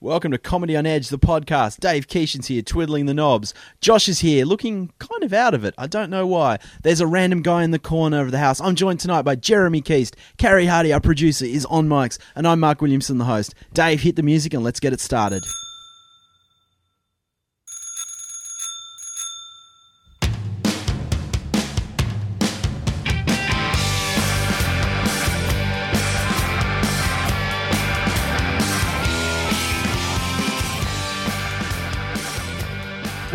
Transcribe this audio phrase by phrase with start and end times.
[0.00, 1.80] Welcome to Comedy on Edge, the podcast.
[1.80, 3.52] Dave Keeshan's here, twiddling the knobs.
[3.80, 5.74] Josh is here, looking kind of out of it.
[5.76, 6.60] I don't know why.
[6.84, 8.60] There's a random guy in the corner of the house.
[8.60, 10.14] I'm joined tonight by Jeremy Keast.
[10.36, 13.56] Carrie Hardy, our producer, is on mics, and I'm Mark Williamson, the host.
[13.74, 15.42] Dave, hit the music and let's get it started.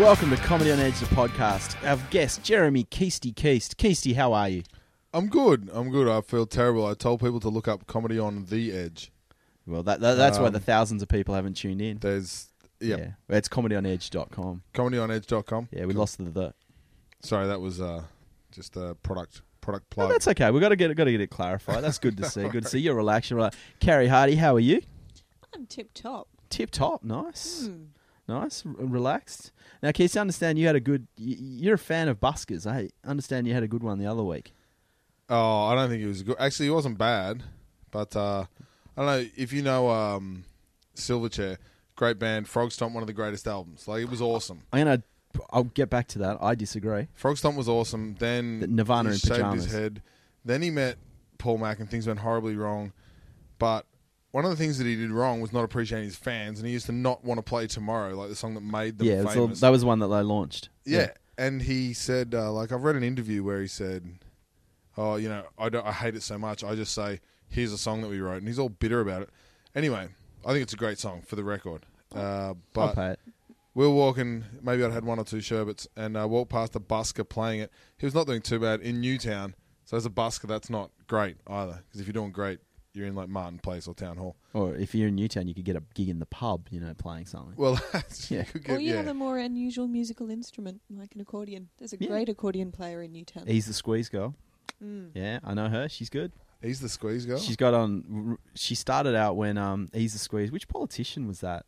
[0.04, 1.82] Welcome to Comedy on Edge, the podcast.
[1.88, 3.78] Our guest, Jeremy Keasty Keast.
[3.78, 4.62] Keasty, how are you?
[5.14, 5.70] I'm good.
[5.72, 6.06] I'm good.
[6.08, 6.86] I feel terrible.
[6.86, 9.10] I told people to look up comedy on the edge.
[9.66, 11.98] Well, that, that that's why Um, the thousands of people haven't tuned in.
[11.98, 12.48] There's
[12.80, 13.10] yeah, Yeah.
[13.30, 14.62] It's comedyonedge.com.
[14.74, 15.68] comedyonedge.com.
[15.72, 16.54] Yeah, we lost the the.
[17.22, 18.02] Sorry, that was uh,
[18.52, 20.10] just a product product No, plug.
[20.12, 20.50] that's okay.
[20.50, 20.94] We got to get.
[20.94, 21.82] Got to get it clarified.
[21.82, 22.46] That's good to see.
[22.48, 22.78] Good to see.
[22.80, 23.30] You're relaxed.
[23.30, 23.58] You're relaxed.
[23.80, 24.82] Carrie Hardy, how are you?
[25.54, 26.28] I'm tip top.
[26.50, 27.02] Tip top.
[27.02, 27.66] Nice.
[27.68, 27.84] Hmm.
[28.26, 28.62] Nice.
[28.64, 29.52] Relaxed.
[29.82, 31.06] Now, Keith, I understand you had a good.
[31.16, 32.66] You're a fan of buskers.
[32.66, 34.52] I understand you had a good one the other week.
[35.28, 36.36] oh, I don't think it was good.
[36.38, 37.42] Actually, it wasn't bad,
[37.90, 38.44] but uh,
[38.96, 40.44] I don't know if you know um,
[40.96, 41.58] Silverchair.
[41.96, 42.46] Great band.
[42.46, 43.86] Frogstomp, one of the greatest albums.
[43.86, 44.62] Like it was awesome.
[44.72, 45.02] I'm gonna.
[45.50, 46.38] I'll get back to that.
[46.40, 47.08] I disagree.
[47.20, 48.14] Frogstomp was awesome.
[48.18, 49.64] Then The Nirvana he in shaved pajamas.
[49.64, 50.02] his head.
[50.44, 50.96] Then he met
[51.38, 52.92] Paul Mac and things went horribly wrong.
[53.58, 53.84] But
[54.34, 56.72] one of the things that he did wrong was not appreciating his fans, and he
[56.72, 59.24] used to not want to play tomorrow, like the song that made them yeah, it
[59.26, 59.60] was the- famous.
[59.60, 60.70] that was the one that they launched.
[60.84, 61.12] yeah.
[61.38, 64.18] and he said, uh, like I've read an interview where he said,
[64.96, 66.64] "Oh, you know, I don't, I hate it so much.
[66.64, 69.30] I just say, here's a song that we wrote," and he's all bitter about it.
[69.72, 70.08] Anyway,
[70.44, 71.86] I think it's a great song for the record.
[72.12, 73.20] Uh, I'll but pay it.
[73.74, 76.80] we were walking, maybe I'd had one or two sherbets, and uh, walked past a
[76.80, 77.70] busker playing it.
[77.98, 79.54] He was not doing too bad in Newtown.
[79.84, 81.84] So as a busker, that's not great either.
[81.86, 82.58] Because if you're doing great,
[82.94, 84.36] you're in like Martin Place or Town Hall.
[84.52, 86.68] Or if you're in Newtown, you could get a gig in the pub.
[86.70, 87.54] You know, playing something.
[87.56, 88.44] Well, that's, Yeah.
[88.54, 88.96] you could or you yeah.
[88.98, 91.68] have a more unusual musical instrument, like an accordion.
[91.78, 92.08] There's a Yeah.
[92.08, 93.46] great accordion player in Newtown.
[93.46, 94.34] He's the squeeze girl.
[94.82, 95.10] Mm.
[95.14, 95.88] Yeah, I know her.
[95.88, 96.32] She's good.
[96.62, 97.38] He's the squeeze girl.
[97.38, 98.38] She's got on.
[98.54, 100.50] She started out when um, he's the squeeze.
[100.50, 101.66] Which politician was that?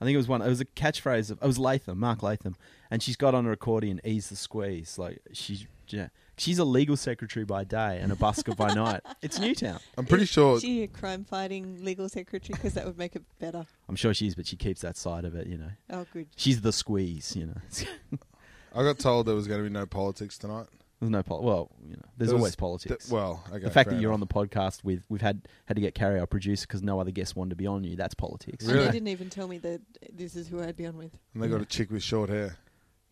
[0.00, 0.42] I think it was one.
[0.42, 1.30] It was a catchphrase.
[1.30, 2.54] Of, it was Latham, Mark Latham,
[2.90, 4.00] and she's got on her accordion.
[4.04, 4.98] Ease the squeeze.
[4.98, 9.00] Like she's yeah, she's a legal secretary by day and a busker by night.
[9.22, 9.78] It's Newtown.
[9.96, 10.60] I'm pretty Is sure.
[10.60, 12.54] she a crime-fighting legal secretary?
[12.54, 13.64] Because that would make it better.
[13.88, 15.46] I'm sure she is, but she keeps that side of it.
[15.46, 16.28] You know, Oh, good.
[16.36, 17.34] she's the squeeze.
[17.36, 18.18] You know,
[18.74, 20.66] I got told there was going to be no politics tonight.
[21.00, 23.06] there's no pol- well, you know, there's There always politics.
[23.06, 23.60] Th- well, okay.
[23.64, 26.26] the fact that you're on the podcast with we've had had to get Carrie our
[26.26, 27.96] producer because no other guests wanted to be on you.
[27.96, 28.64] That's politics.
[28.64, 28.86] And Really?
[28.86, 29.80] they didn't even tell me that
[30.12, 31.12] this is who I'd be on with.
[31.34, 32.56] and they got a chick with short hair.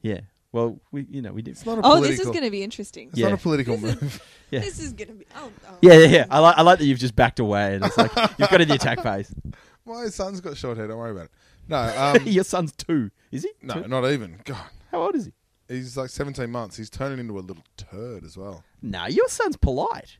[0.02, 0.20] Yeah.
[0.54, 1.50] Well, we you know we did.
[1.50, 3.08] It's not a Oh, this is going to be interesting.
[3.08, 3.30] It's Yeah.
[3.30, 4.22] not a political This is- move.
[4.50, 4.60] Yeah.
[4.60, 5.26] This is going to be.
[5.34, 5.78] Oh, oh.
[5.82, 6.26] Yeah, yeah, yeah.
[6.30, 8.68] I like I like that you've just backed away and it's like you've got in
[8.68, 9.34] the attack phase.
[9.84, 10.86] My son's got short hair.
[10.86, 11.30] Don't worry about it.
[11.66, 13.50] No, um, Your son's two, is he?
[13.62, 13.88] no, Two?
[13.88, 14.38] not even.
[14.44, 14.58] God,
[14.92, 15.32] How old is he?
[15.74, 16.76] he's like 17 months.
[16.76, 18.62] He's turning into a little turd as well.
[18.80, 20.18] No, your son's polite.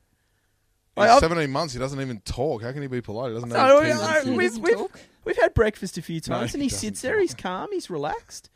[0.96, 1.74] He's Like, I've- 17 months.
[1.74, 2.62] He doesn't even talk.
[2.62, 3.28] How can he be polite?
[3.28, 3.56] He doesn't know.
[3.68, 5.00] No, his T's and I- He we've- doesn't we've- talk.
[5.24, 7.16] We've had breakfast a few No, times and he he sits doesn't there.
[7.18, 7.20] talk.
[7.22, 7.68] He's calm.
[7.72, 8.50] He's relaxed.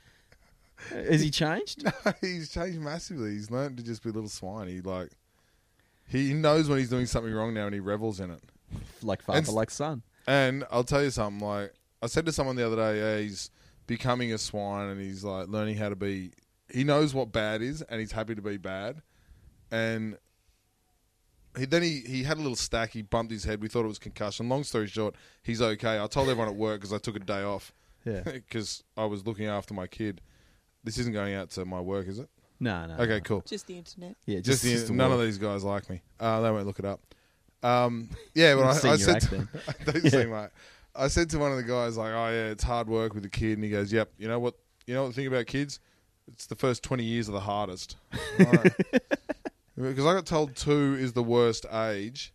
[0.91, 1.83] Has he changed?
[2.05, 3.33] No, he's changed massively.
[3.33, 4.69] He's learned to just be a little swine.
[4.69, 5.11] He like
[6.07, 8.43] he knows when he's doing something wrong now, and he revels in it.
[9.03, 10.03] like father, And- like son.
[10.27, 11.47] And I'll tell you something.
[11.47, 11.73] Like
[12.03, 13.51] I said to someone the other day, yeah, he's
[13.87, 16.33] becoming a swine, and he's like learning how to be.
[16.73, 19.01] He knows what bad is, and he's happy to be bad.
[19.71, 20.17] And
[21.59, 22.91] he, then he, he had a little stack.
[22.93, 23.61] He bumped his head.
[23.63, 24.49] We thought it was concussion.
[24.49, 25.99] Long story short, he's okay.
[26.03, 27.73] I told everyone at work because I took a day off
[28.05, 28.21] Yeah.
[28.25, 30.21] because I was looking after my kid.
[30.89, 32.31] This isn't going out to my work, is it?
[32.61, 32.95] No, no.
[32.95, 33.21] Okay, no.
[33.21, 33.45] cool.
[33.47, 34.17] Just the internet.
[34.25, 35.19] Yeah, Just, just, the, just the none work.
[35.19, 36.01] of these guys like me.
[36.19, 37.01] Uh, they won't look it up.
[37.63, 39.49] Um, yeah, but I, I said, accent.
[39.85, 40.49] to, don't say mate.
[40.97, 43.29] I said to one of the guys like, "Oh yeah, it's hard work with a
[43.29, 44.55] kid," and he goes, "Yep, you know what?
[44.87, 45.79] You know what the thing about kids?
[46.27, 47.97] It's the first twenty years are the hardest."
[48.39, 48.73] Right.
[49.77, 52.33] because I got told two is the worst age,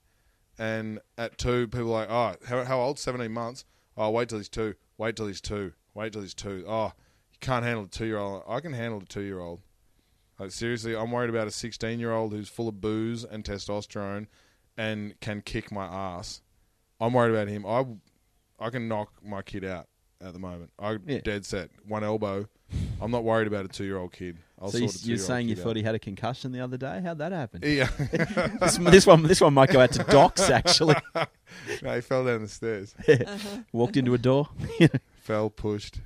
[0.60, 3.00] and at two, people are like, "Oh, how, how old?
[3.00, 3.66] Seventeen months?
[3.98, 4.76] Oh, wait till he's two.
[5.00, 5.74] Wait till he's two.
[5.96, 6.64] Wait till he's two.
[6.68, 6.92] Oh, you
[7.44, 8.44] can't handle a two-year-old.
[8.48, 9.62] I can handle a two-year-old."
[10.40, 14.26] Like seriously, I'm worried about a 16 year old who's full of booze and testosterone
[14.76, 16.42] and can kick my ass.
[17.00, 17.66] I'm worried about him.
[17.66, 17.86] I,
[18.60, 19.88] I can knock my kid out
[20.20, 20.72] at the moment.
[20.80, 21.20] I Yeah.
[21.24, 22.48] dead set one elbow.
[23.00, 24.38] I'm not worried about a two year old kid.
[24.60, 25.76] I'll so you, sort a you're saying you thought out.
[25.76, 27.02] he had a concussion the other day?
[27.04, 27.62] How'd that happen?
[27.64, 27.90] Yeah,
[28.60, 30.50] this, this one, this one might go out to docs.
[30.50, 30.96] Actually,
[31.84, 32.96] no, he fell down the stairs.
[33.08, 33.38] Uh-huh.
[33.72, 34.50] walked into a door.
[35.24, 36.02] Fell, pushed.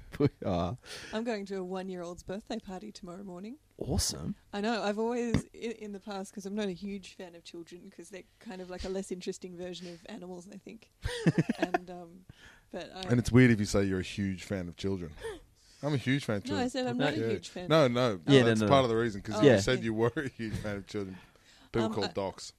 [0.46, 0.78] oh,
[1.14, 3.58] I'm going to a one-year-old's birthday party tomorrow morning.
[3.80, 4.36] awesome.
[4.54, 4.84] I know.
[4.84, 8.10] I've always, in, in the past, because I'm not a huge fan of children, because
[8.10, 10.92] they're kind of like a less interesting version of animals, I think.
[11.58, 12.10] and um,
[12.72, 15.12] But I, And it's weird if you say you're a huge fan of children.
[15.82, 17.28] I'm a huge fan of no, I said I'm No, not a Yeah.
[17.30, 17.70] huge fan.
[17.70, 18.20] No, no.
[18.28, 18.84] Yeah, Yeah, no, that's no, part no.
[18.84, 19.60] of the reason because Oh, you Yeah.
[19.62, 21.18] said you were a huge fan of children.
[21.72, 22.54] People Um, call I- docs.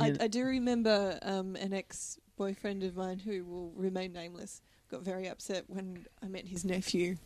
[0.00, 4.60] I, I do remember um, an ex boyfriend of mine who will remain nameless
[4.94, 7.16] got very upset when I met his nephew.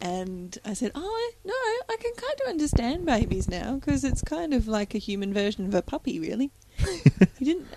[0.00, 4.52] And I said, Oh, no, I can kind of understand babies now because it's kind
[4.52, 6.50] of like a human version of a puppy, really.
[7.38, 7.68] he didn't.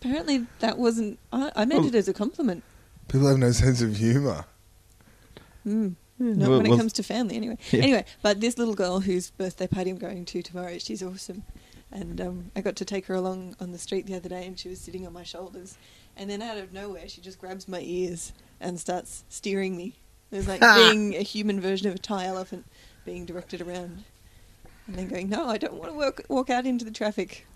[0.00, 1.18] Apparently, that wasn't.
[1.32, 2.62] I, I meant Well- it as a compliment.
[3.08, 4.44] People have no sense of humour.
[5.66, 5.94] Mm.
[6.18, 7.58] Not Well, when it well- comes to family, anyway.
[7.72, 7.82] Yeah.
[7.82, 11.42] Anyway, but this little girl whose birthday party I'm going to tomorrow, she's awesome.
[11.92, 14.58] And um, I got to take her along on the street the other day, and
[14.58, 15.78] she was sitting on my shoulders.
[16.16, 19.94] And then out of nowhere, she just grabs my ears and starts steering me.
[20.30, 22.66] It was like being a human version of a tie elephant
[23.04, 24.04] being directed around.
[24.86, 27.46] And then going, no, I don't want to walk, walk out into the traffic.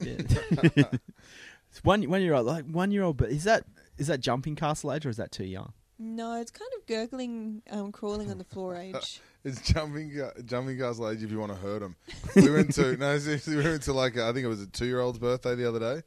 [0.00, 0.16] Yeah.
[0.18, 3.64] It's one one year old, like one year old, but is that
[3.98, 5.72] is that jumping castle age or is that too young?
[5.98, 9.20] No, it's kind of gurgling, um, crawling on the floor age.
[9.44, 11.96] It's jumping gu- jumping castle age if you want to hurt them.
[12.34, 14.86] We went to no seriously, we went to like I think it was a two
[14.86, 16.02] year old's birthday the other day,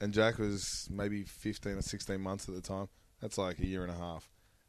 [0.00, 2.88] and Jack was maybe fifteen or sixteen months at the time.
[3.20, 4.28] That's like a year and a half,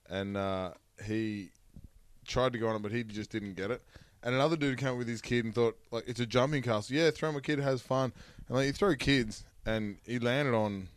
[0.10, 0.72] and uh,
[1.06, 1.52] he
[2.28, 3.82] tried to go on it, but he just didn't get it.
[4.24, 6.96] And another dude came with his kid and thought like it's a jumping castle.
[6.96, 8.14] Yeah, throw my kid has fun,
[8.48, 10.88] and like you throw kids, and he landed on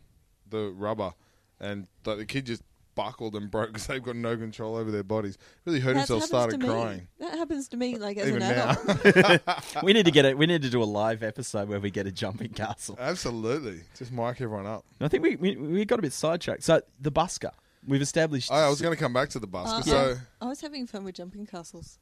[0.49, 1.13] the rubber,
[1.59, 2.63] and like the kid just
[2.95, 5.37] buckled and broke because they've got no control over their bodies.
[5.65, 7.07] Really hurt That himself, started crying.
[7.19, 8.71] That happens to me, like as Even an now.
[8.71, 9.43] adult.
[9.83, 10.37] we need to get it.
[10.37, 12.97] We need to do a live episode where we get a jumping castle.
[12.99, 13.81] Absolutely.
[13.97, 14.85] Just mic everyone up.
[15.01, 16.63] I think we, we we got a bit sidetracked.
[16.63, 17.51] So the busker,
[17.87, 18.49] we've established.
[18.51, 19.79] Oh, I was going to come back to the busker.
[19.79, 21.99] Uh, so, I was having fun with jumping castles.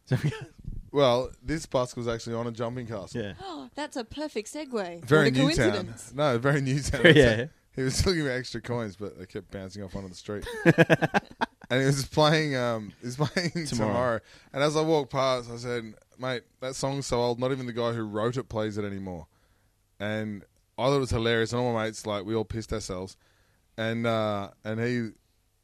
[0.92, 3.22] well, this bus was actually on a jumping castle.
[3.22, 5.04] yeah, Oh, that's a perfect segue.
[5.06, 5.72] Very what a new town.
[5.72, 6.14] coincidence.
[6.16, 7.02] No, very new town.
[7.16, 7.46] yeah.
[7.76, 10.46] He was looking for extra coins, but they kept bouncing off onto the street.
[10.66, 12.56] and he was playing.
[12.56, 13.68] Um, he was playing tomorrow.
[13.68, 14.20] Tomorrow.
[14.54, 17.40] And as I walked past, I said, "Mate, that song's so old.
[17.40, 19.28] Not even the guy who wrote it plays it anymore."
[20.00, 20.44] And
[20.78, 21.52] I thought it was hilarious.
[21.52, 23.18] And all my mates, like, we all pissed ourselves.
[23.78, 25.10] And uh, and he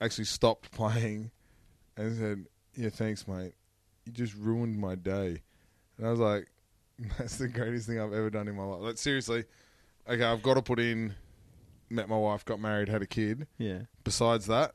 [0.02, 1.32] actually stopped playing
[1.96, 2.46] and said,
[2.76, 3.54] "Yeah, thanks, mate.
[4.06, 5.42] You just ruined my day."
[5.98, 6.48] And I was like,
[7.20, 9.44] "That's the greatest thing I've ever done in my life." Like seriously,
[10.08, 11.14] okay, I've got to put in.
[11.90, 13.48] Met my wife, got married, had a kid.
[13.58, 13.80] yeah.
[14.04, 14.74] Besides that,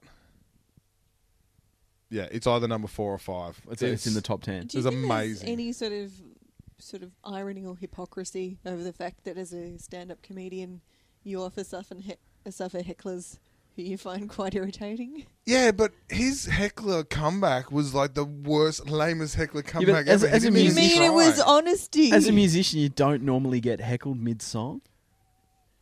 [2.11, 3.61] yeah, it's either number four or five.
[3.71, 4.67] It's, it's in the top ten.
[4.67, 5.47] Do you It's think amazing.
[5.47, 6.13] There's any sort of
[6.79, 10.81] sort of irony or hypocrisy over the fact that as a stand-up comedian,
[11.23, 12.17] you often suffer, he-
[12.51, 13.39] suffer hecklers
[13.77, 15.25] who you find quite irritating?
[15.47, 20.31] Yeah, but his heckler comeback was like the worst, lamest heckler but comeback as- ever.
[20.31, 22.13] He as a didn't You even musician- mean it was honesty?
[22.13, 24.83] As a musician, you don't normally get heckled mid song.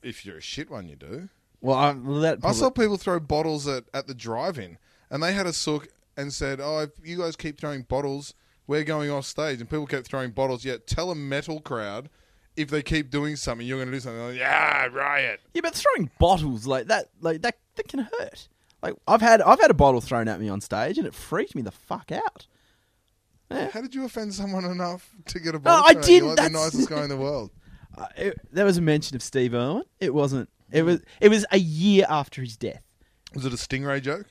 [0.02, 1.28] If you're a shit one, you do.
[1.60, 4.78] Well, I, well, that I probably- saw people throw bottles at, at the drive-in,
[5.10, 8.34] and they had a sook and said, "Oh, if you guys keep throwing bottles,
[8.66, 10.64] we're going off stage." And people kept throwing bottles.
[10.64, 12.08] Yet tell a metal crowd
[12.56, 14.20] if they keep doing something, you're going to do something.
[14.28, 15.40] Like, yeah, riot.
[15.54, 18.48] Yeah, but throwing bottles like that, like that, that can hurt.
[18.82, 21.54] Like I've had, I've had a bottle thrown at me on stage, and it freaked
[21.54, 22.46] me the fuck out.
[23.50, 25.84] How did you offend someone enough to get a bottle?
[25.86, 26.14] I thrown at you?
[26.20, 26.28] didn't.
[26.28, 27.50] Like the That's- nicest guy in the world.
[27.96, 29.84] Uh, it, there was a mention of Steve Irwin.
[30.00, 30.48] It wasn't.
[30.70, 31.00] It was.
[31.20, 32.82] It was a year after his death.
[33.34, 34.26] Was it a stingray joke?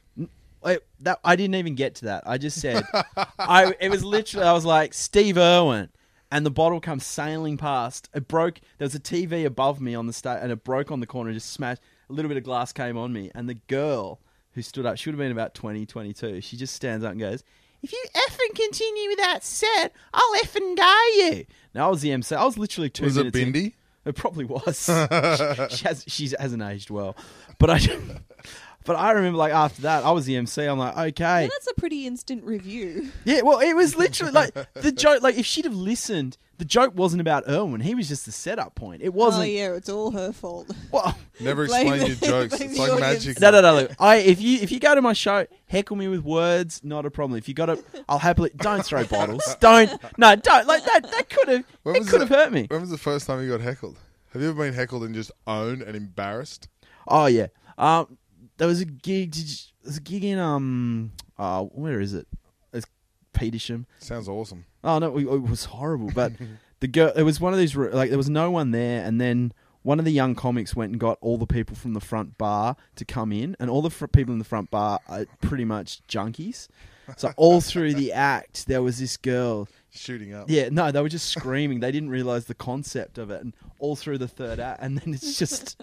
[0.63, 2.23] I, that, I didn't even get to that.
[2.25, 2.83] I just said,
[3.39, 3.73] I.
[3.79, 4.45] It was literally.
[4.47, 5.89] I was like Steve Irwin,
[6.31, 8.09] and the bottle comes sailing past.
[8.13, 8.59] It broke.
[8.77, 11.29] There was a TV above me on the stage, and it broke on the corner.
[11.29, 11.81] and Just smashed.
[12.09, 14.19] A little bit of glass came on me, and the girl
[14.53, 16.41] who stood up, she would have been about 20, 22.
[16.41, 17.43] She just stands up and goes,
[17.83, 22.11] "If you effing continue with that set, I'll effing go you." Now I was the
[22.11, 22.35] MC.
[22.35, 23.37] I was literally two Was it minutes.
[23.37, 23.73] in-
[24.03, 24.85] it probably was.
[25.69, 27.15] she, she has, she hasn't aged well,
[27.59, 27.77] but I,
[28.83, 30.63] but I remember like after that, I was the MC.
[30.63, 33.11] I'm like, okay, Yeah, that's a pretty instant review.
[33.25, 33.41] yeah.
[33.41, 35.21] Well, it was literally like the joke.
[35.21, 37.81] Like if she'd have listened, the joke wasn't about Irwin.
[37.81, 39.01] He was just the setup point.
[39.01, 39.43] It wasn't.
[39.43, 40.69] Oh yeah, it's all her fault.
[40.91, 42.61] Well, Never explain your the- jokes.
[42.61, 43.25] It's like audience.
[43.25, 43.39] magic.
[43.41, 43.73] no, no, no.
[43.75, 47.05] Look, I if you if you go to my show, heckle me with words, not
[47.05, 47.37] a problem.
[47.37, 48.51] If you got to, I'll happily.
[48.55, 49.55] Don't throw bottles.
[49.59, 49.89] Don't.
[50.17, 50.67] No, don't.
[50.67, 51.09] Like that.
[51.11, 51.65] That could have.
[51.85, 52.67] It could have hurt me.
[52.69, 53.97] When was the first time you got heckled?
[54.33, 56.67] Have you ever been heckled and just owned and embarrassed?
[57.07, 57.47] Oh yeah.
[57.77, 58.17] Um,
[58.61, 59.31] there was a gig.
[59.31, 61.13] Did you, there's a gig in um.
[61.35, 62.27] Uh, where is it?
[62.71, 62.85] It's
[63.33, 63.87] Petersham.
[63.97, 64.65] Sounds awesome.
[64.83, 66.11] Oh no, it, it was horrible.
[66.13, 66.33] But
[66.79, 69.51] the girl, it was one of these like there was no one there, and then
[69.81, 72.75] one of the young comics went and got all the people from the front bar
[72.97, 76.03] to come in, and all the fr- people in the front bar are pretty much
[76.07, 76.67] junkies.
[77.17, 79.67] So all through the act, there was this girl.
[79.93, 80.49] Shooting up.
[80.49, 81.81] Yeah, no, they were just screaming.
[81.81, 85.13] They didn't realize the concept of it, and all through the third act, and then
[85.13, 85.81] it's just.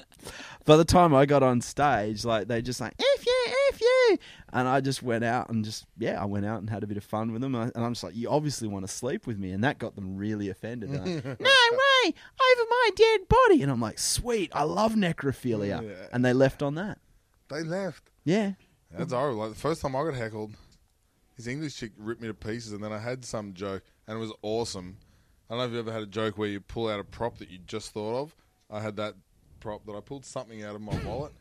[0.65, 4.19] By the time I got on stage, like they just like f yeah nephew.
[4.53, 6.97] And I just went out and just, yeah, I went out and had a bit
[6.97, 7.55] of fun with them.
[7.55, 9.51] And I'm just like, you obviously want to sleep with me.
[9.51, 10.91] And that got them really offended.
[10.91, 13.63] Like, no way, over my dead body.
[13.63, 15.83] And I'm like, sweet, I love necrophilia.
[15.83, 16.07] Yeah.
[16.13, 16.99] And they left on that.
[17.51, 18.05] They left.
[18.25, 18.53] Yeah.
[18.91, 19.41] That's horrible.
[19.41, 20.53] Like the first time I got heckled,
[21.39, 24.21] his English chick ripped me to pieces, and then I had some joke, and it
[24.21, 24.99] was awesome.
[25.49, 27.39] I don't know if you ever had a joke where you pull out a prop
[27.39, 28.37] that you just thought of.
[28.69, 29.15] I had that
[29.61, 31.33] prop that I pulled something out of my wallet,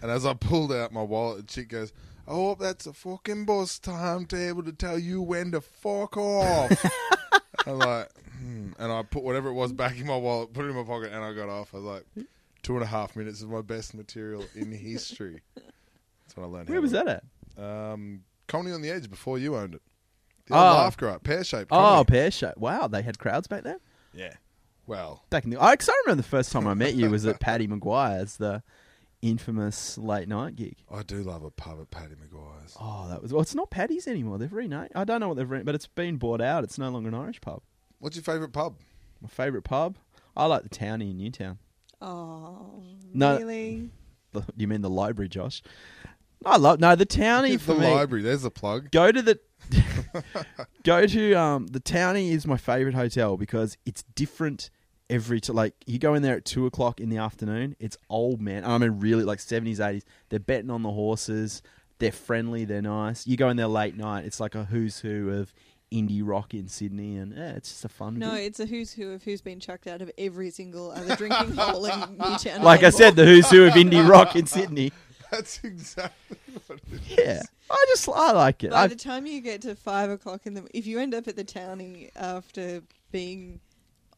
[0.00, 1.92] and as I pulled out my wallet, the chick goes,
[2.26, 6.84] "I hope that's a fucking boss timetable to tell you when to fuck off."
[7.66, 8.70] I'm like, hmm.
[8.78, 11.12] and I put whatever it was back in my wallet, put it in my pocket,
[11.12, 11.74] and I got off.
[11.74, 12.26] I was like,
[12.62, 15.42] two and a half minutes of my best material in history.
[15.54, 16.70] That's what I learned.
[16.70, 17.24] Where was that at?
[17.58, 19.82] um, Colony on the Edge before you owned it.
[20.46, 20.58] The Oh.
[20.58, 21.68] laugh garage, pear shaped.
[21.72, 22.56] Oh, pear shape.
[22.58, 23.78] Wow, they had crowds back then?
[24.12, 24.34] yeah.
[24.86, 27.24] Well, Back in the, I, 'cause I remember the first time I met you was
[27.24, 28.62] at Paddy Maguire's, the
[29.22, 30.76] infamous late night gig.
[30.90, 32.76] I do love a pub at Paddy Maguire's.
[32.80, 33.40] Oh, that was well.
[33.42, 34.38] It's not Paddy's anymore.
[34.38, 34.90] They've renamed.
[34.96, 36.64] I don't know what they've renamed, but it's been bought out.
[36.64, 37.62] It's no longer an Irish pub.
[38.00, 38.74] What's your favourite pub?
[39.20, 39.96] My favourite pub.
[40.36, 41.58] I like the Townie in Newtown.
[42.00, 42.82] Oh,
[43.14, 43.38] No.
[43.38, 43.90] really?
[44.32, 45.62] The, you mean the library, Josh?
[46.44, 47.94] I love no the Townie for the me.
[47.94, 48.22] library.
[48.22, 48.90] There's a plug.
[48.90, 49.38] Go to the
[50.84, 54.70] go to um the Townie is my favorite hotel because it's different
[55.08, 57.76] every to like you go in there at two o'clock in the afternoon.
[57.78, 58.64] It's old man.
[58.64, 60.04] I mean really like seventies eighties.
[60.28, 61.62] They're betting on the horses.
[61.98, 62.64] They're friendly.
[62.64, 63.26] They're nice.
[63.26, 64.24] You go in there late night.
[64.24, 65.52] It's like a who's who of
[65.92, 68.18] indie rock in Sydney, and yeah, it's just a fun.
[68.18, 68.46] No, gig.
[68.46, 71.84] it's a who's who of who's been chucked out of every single other drinking hole
[71.84, 72.62] in Newtown.
[72.62, 74.90] like I said, the who's who of indie rock in Sydney.
[75.32, 76.36] That's exactly
[76.66, 77.18] what it is.
[77.18, 78.70] Yeah, I just I like it.
[78.70, 81.26] By I, the time you get to five o'clock in the, if you end up
[81.26, 83.58] at the townie after being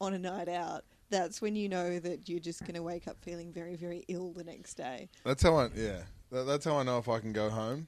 [0.01, 3.17] on a night out, that's when you know that you're just going to wake up
[3.23, 5.09] feeling very, very ill the next day.
[5.25, 5.69] That's how I.
[5.77, 6.01] Yeah.
[6.33, 7.87] That, that's how I know if I can go home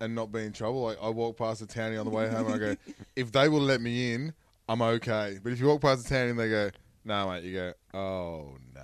[0.00, 0.82] and not be in trouble.
[0.82, 2.76] Like I walk past the townie on the way home and I go,
[3.16, 4.32] if they will let me in,
[4.68, 5.40] I'm okay.
[5.42, 6.70] But if you walk past the townie and they go,
[7.04, 8.80] no, mate, you go, oh no.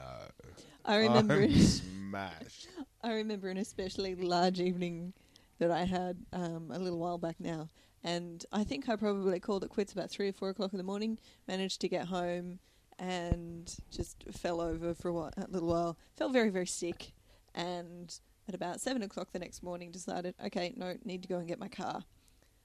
[0.85, 2.69] I remember, I'm smashed.
[3.07, 5.13] I remember an especially large evening
[5.61, 7.69] that I had um, a little while back now,
[8.03, 10.83] and I think I probably called it quits about three or four o'clock in the
[10.83, 11.17] morning.
[11.47, 12.59] Managed to get home
[12.99, 15.97] and just fell over for a, while, a little while.
[16.17, 17.13] Felt very very sick,
[17.55, 21.47] and at about seven o'clock the next morning decided, okay, no, need to go and
[21.47, 22.03] get my car.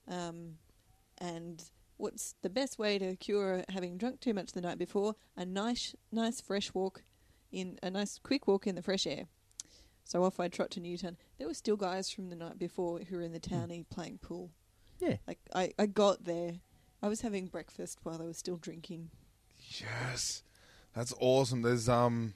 [0.07, 0.57] Um,
[1.19, 1.63] and
[1.97, 5.13] what's the best way to cure having drunk too much the night before?
[5.37, 7.03] A nice, nice fresh walk
[7.51, 9.27] in a nice quick walk in the fresh air.
[10.11, 11.15] So off I trot to Newtown.
[11.37, 14.51] There were still guys from the night before who were in the townie playing pool.
[14.99, 16.55] yeah, Like I, I got there.
[17.01, 19.09] I was having breakfast while they were still drinking.
[19.57, 20.43] Yes,
[20.93, 21.61] that's awesome.
[21.61, 22.33] There's um,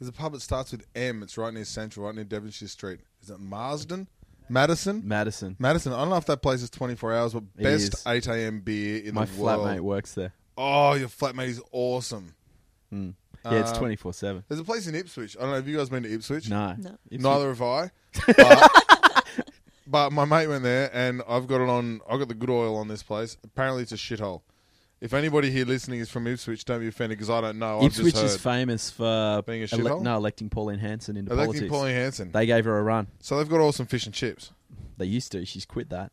[0.00, 1.22] there's a pub that starts with M.
[1.22, 2.98] It's right near Central, right near Devonshire Street.
[3.22, 4.08] Is it Marsden?
[4.48, 5.00] Madison?
[5.04, 5.54] Madison.
[5.60, 5.92] Madison.
[5.92, 8.60] I don't know if that place is 24 hours, but best 8 a.m.
[8.62, 9.64] beer in My the world.
[9.64, 10.32] My flatmate works there.
[10.58, 12.34] Oh, your flatmate is awesome.
[12.92, 13.14] Mm.
[13.44, 14.42] Yeah, it's Um, twenty four seven.
[14.48, 15.36] There's a place in Ipswich.
[15.36, 15.56] I don't know.
[15.56, 16.48] Have you guys been to Ipswich?
[16.48, 16.96] No, No.
[17.10, 17.90] It's- Neither have I.
[19.86, 22.00] But, but my mate went there, and I've got it on.
[22.08, 23.36] I've got the good oil on this place.
[23.44, 24.42] Apparently, it's a shithole.
[25.00, 27.80] If anybody here listening is from Ipswich, don't be offended because I don't know.
[27.80, 28.40] I've Ipswich just is heard.
[28.40, 30.02] famous for Being a ele- shithole?
[30.02, 31.70] no electing Pauline Hanson into Electing politics.
[31.70, 32.32] Pauline Hanson.
[32.32, 33.08] They gave her a run.
[33.20, 34.52] So they've got awesome fish and chips.
[34.96, 35.44] They used to.
[35.44, 36.10] She's quit that.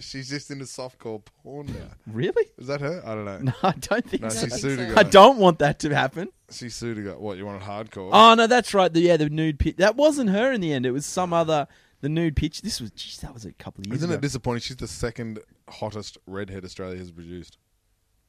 [0.00, 1.90] She's just into softcore porn now.
[2.06, 2.46] Really?
[2.58, 3.02] Is that her?
[3.04, 3.38] I don't know.
[3.38, 4.40] No, I don't think No, so.
[4.42, 4.84] don't she's think sued so.
[4.94, 5.10] a I guy.
[5.10, 6.28] don't want that to happen.
[6.50, 7.10] She sued a guy.
[7.16, 8.10] What you want it hardcore?
[8.12, 8.92] Oh no, that's right.
[8.92, 9.76] The, yeah, the nude pitch.
[9.76, 10.86] That wasn't her in the end.
[10.86, 11.66] It was some other.
[12.02, 12.62] The nude pitch.
[12.62, 12.90] This was.
[12.92, 14.18] Geez, that was a couple of years Isn't ago.
[14.18, 14.60] it disappointing?
[14.62, 17.58] She's the second hottest redhead Australia has produced.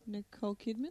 [0.07, 0.89] Nicole Kidman.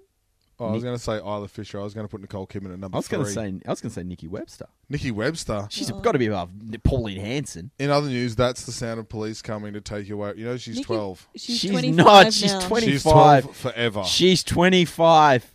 [0.60, 1.80] Oh, I was going to say Isla Fisher.
[1.80, 3.34] I was going to put Nicole Kidman at number I was going to three.
[3.34, 3.60] say.
[3.66, 4.66] I was going to say Nikki Webster.
[4.90, 5.66] Nikki Webster.
[5.70, 5.98] She's Oh.
[6.00, 6.50] got to be above
[6.84, 7.70] Pauline Hanson.
[7.78, 10.34] In other news, that's the sound of police coming to take you away.
[10.36, 11.26] You know she's Nikki- twelve.
[11.34, 12.32] She's, She's 25 not.
[12.34, 12.60] She's now.
[12.68, 12.86] 20.
[12.86, 13.42] She's 25.
[13.44, 14.04] twelve forever.
[14.04, 15.50] She's twenty five.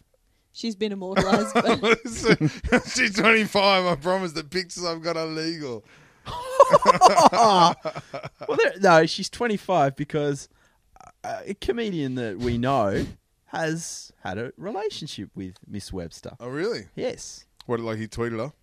[0.53, 1.53] She's been immortalised.
[1.53, 2.00] but
[2.88, 3.85] she's twenty five.
[3.85, 4.31] I promise.
[4.31, 5.85] The pictures I've got are legal.
[7.31, 7.75] well,
[8.57, 10.50] there, no, she's 25 because
[11.24, 13.05] a, a comedian that we know
[13.47, 16.31] has had a relationship with Miss Webster.
[16.39, 16.85] Oh, really?
[16.95, 17.45] Yes.
[17.65, 17.79] What?
[17.79, 18.53] Like he tweeted her?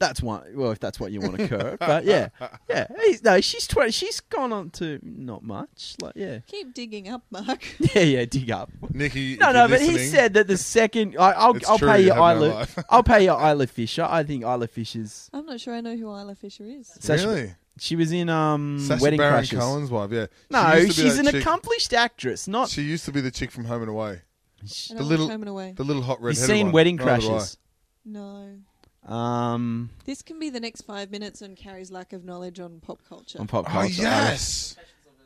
[0.00, 0.42] That's one.
[0.54, 2.28] Well, if that's what you want to curve, but yeah,
[2.68, 2.88] yeah.
[3.04, 3.92] He's, no, she's twenty.
[3.92, 5.94] She's gone on to not much.
[6.02, 7.64] Like, yeah, keep digging up, Mark.
[7.94, 8.24] yeah, yeah.
[8.24, 8.70] Dig up.
[8.92, 9.36] Nikki.
[9.36, 12.06] No, no, but he said that the second I, I'll, It's I'll true, pay you
[12.06, 12.68] you have no Isla.
[12.90, 14.06] I'll pay you Isla Fisher.
[14.08, 15.30] I think Isla Fisher's.
[15.32, 16.88] I'm not sure I know who Isla Fisher is.
[17.00, 17.46] Sacha- really?
[17.48, 17.54] She
[17.96, 19.58] was in um Sacha Wedding Baron Crashers.
[19.58, 20.10] Cohen's wife.
[20.12, 20.26] Yeah.
[20.50, 22.46] No, used to be she's that an chick- accomplished actress.
[22.48, 24.22] Not She used to be the chick from Home and Away.
[24.62, 25.72] I The don't little- watch Home and Away.
[25.76, 26.36] The little hot red.
[26.36, 27.56] you've seen Wedding Crashers.
[28.04, 28.58] No.
[29.06, 33.00] Um, This can be the next five minutes on Carrie's lack of knowledge on pop
[33.08, 33.38] culture.
[33.40, 34.00] on pop Oh culture.
[34.02, 34.76] yes,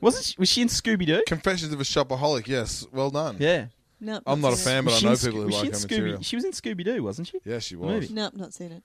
[0.00, 1.22] Wasn't she, was she in Scooby Doo?
[1.26, 2.46] Confessions of a Shopaholic.
[2.48, 3.36] Yes, well done.
[3.38, 3.66] Yeah.
[4.00, 5.46] Nope, I'm not a seen fan, Was but I she know in Sco- people who
[5.46, 6.22] was she like in her Scooby- material.
[6.22, 7.38] She was in Scooby Doo, wasn't she?
[7.44, 7.94] Yeah, she Maybe.
[7.94, 8.04] was.
[8.04, 8.10] it.
[8.12, 8.82] Nope, not seen it.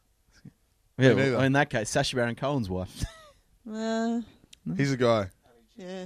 [0.98, 1.10] Yeah.
[1.10, 1.46] Me well, neither.
[1.46, 3.04] in that case, Sacha Baron Cohen's wife.
[3.72, 4.22] Uh,
[4.78, 5.30] He's a guy.
[5.76, 6.06] yeah.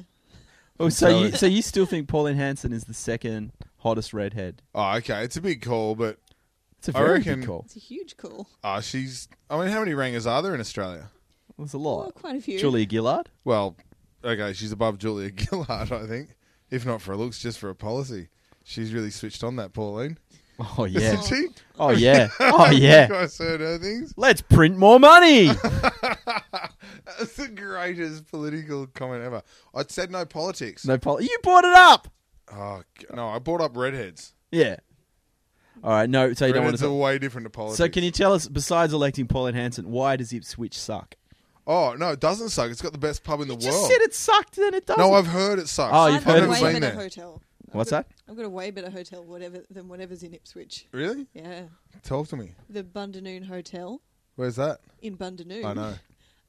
[0.80, 4.62] oh, so you so you still think Pauline Hanson is the second hottest redhead?
[4.76, 5.24] Oh, okay.
[5.24, 6.18] It's a big call, but
[6.80, 7.62] It's a I very reckon- big call.
[7.66, 8.48] It's a huge call.
[8.64, 9.28] uh, she's.
[9.50, 11.10] I mean, how many rangers are there in Australia?
[11.58, 12.14] There's a Oh, lot.
[12.16, 12.60] quite a few.
[12.60, 13.30] Julia Gillard.
[13.44, 13.76] Well,
[14.24, 16.36] okay, she's above Julia Gillard, I think.
[16.70, 18.28] If not for her looks, just for a policy.
[18.64, 20.18] She's really switched on that Pauline.
[20.78, 21.14] Oh yeah.
[21.14, 21.48] Isn't she?
[21.80, 22.28] Oh yeah.
[22.40, 23.08] Oh yeah.
[23.12, 24.14] I heard her things.
[24.18, 25.50] Let's print more money.
[27.20, 29.42] That's the greatest political comment ever.
[29.74, 30.86] I said no politics.
[30.86, 32.08] no pol- You brought it up.
[32.54, 34.34] Oh, g- no, I brought up redheads.
[34.52, 34.78] Yeah.
[35.84, 36.10] All right.
[36.10, 36.34] No.
[36.34, 36.88] So you don't want redheads to.
[36.88, 37.78] are way different to politics.
[37.78, 41.16] So can you tell us, besides electing Pauline Hanson, why does Ipswich suck?
[41.70, 42.72] Oh, no, it doesn't suck.
[42.72, 43.92] It's got the best pub in the You just world.
[43.92, 45.04] said it sucked, then it doesn't.
[45.06, 45.94] no, I've heard it sucks.
[45.94, 47.04] Oh, I've you've got heard a it way been better there.
[47.04, 47.42] hotel.
[47.70, 48.16] I've What's got- that?
[48.32, 50.88] I've got a way better hotel whatever than whatever's in Ipswich.
[50.94, 51.28] Really?
[51.34, 51.64] Yeah.
[52.04, 52.54] Talk to me.
[52.70, 54.02] The Bundanoon Hotel
[54.38, 54.80] Where's that?
[55.02, 55.66] in Bundanoon.
[55.66, 55.94] I know.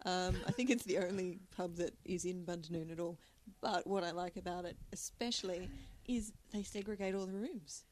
[0.05, 3.19] Um, I think it's the only pub that is in Bundanoon at all.
[3.61, 5.69] But what I like about it, especially,
[6.07, 7.85] is they segregate all the rooms.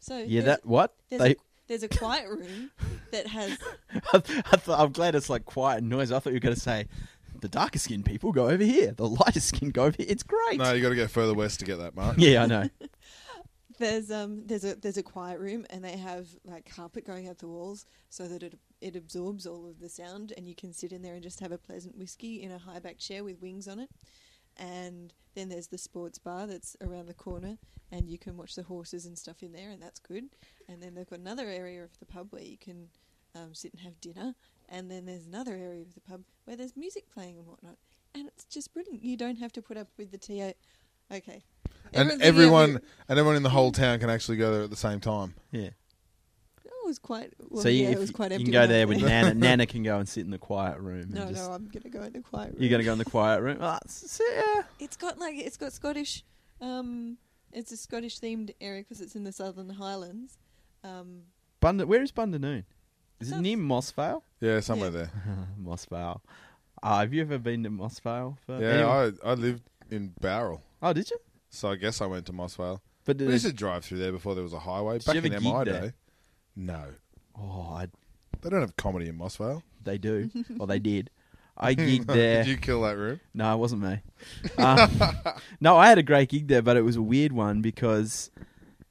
[0.00, 0.42] So Yeah.
[0.42, 0.94] That what?
[1.08, 1.30] there's, They.
[1.32, 1.36] a,
[1.68, 2.70] there's a quiet room
[3.10, 3.56] that has
[4.12, 6.12] I thought, I'm glad it's like quiet noise.
[6.12, 6.86] I thought you were going to say
[7.40, 10.06] the darker skinned people go over here, the lighter skinned go over here.
[10.08, 10.58] It's great.
[10.58, 12.16] No, you got to go further west to get that, Mark.
[12.18, 12.68] Yeah, I know.
[13.78, 17.38] there's um there's a there's a quiet room and they have like carpet going up
[17.38, 20.92] the walls so that it it absorbs all of the sound and you can sit
[20.92, 23.66] in there and just have a pleasant whiskey in a high back chair with wings
[23.66, 23.88] on it.
[24.56, 27.56] And then there's the sports bar that's around the corner
[27.90, 30.24] and you can watch the horses and stuff in there and that's good.
[30.68, 32.88] And then they've got another area of the pub where you can
[33.34, 34.34] um, sit and have dinner.
[34.68, 37.76] And then there's another area of the pub where there's music playing and whatnot.
[38.14, 39.02] And it's just brilliant.
[39.02, 40.52] You don't have to put up with the TA.
[41.14, 41.42] Okay.
[41.92, 44.70] And Everyone's everyone thinking, and everyone in the whole town can actually go there at
[44.70, 45.34] the same time.
[45.52, 45.68] Yeah.
[46.64, 47.32] It was quite.
[47.50, 48.44] Well, so you, yeah, if it was quite you empty.
[48.44, 49.34] can go when I there was with Nana.
[49.34, 51.06] Nana can go and sit in the quiet room.
[51.10, 52.56] No, just, no, I'm gonna go in the quiet room.
[52.60, 53.58] You're going to go in the quiet room.
[53.60, 54.62] Ah, s- yeah.
[54.80, 56.24] It's got like it's got Scottish.
[56.60, 57.16] Um,
[57.52, 60.36] it's a Scottish themed area because it's in the Southern Highlands.
[60.82, 61.22] Um,
[61.60, 62.64] Bunda, where is Bundanoon?
[63.20, 64.22] Is it South- near Mossvale?
[64.40, 64.96] Yeah, somewhere Yeah.
[64.98, 65.10] there.
[65.62, 66.20] Mossvale.
[66.82, 68.36] Uh, have you ever been to Mossvale?
[68.44, 69.18] For Yeah, anyone?
[69.24, 71.18] I I lived in Bowral, oh, did you?
[71.54, 72.80] So I guess I went to Mossvale.
[73.04, 74.98] But We did used to drive through there before there was a highway.
[74.98, 75.80] Did Back you ever in gig MI there?
[75.82, 75.92] day.
[76.56, 76.84] No,
[77.38, 77.88] oh, I,
[78.40, 79.62] they don't have comedy in Mossvale.
[79.82, 80.30] they do.
[80.60, 81.10] or they did.
[81.56, 82.42] I gigged there.
[82.44, 83.20] Did you kill that room?
[83.32, 84.00] No, it wasn't me.
[84.58, 85.12] Uh,
[85.60, 88.30] no, I had a great gig there, but it was a weird one because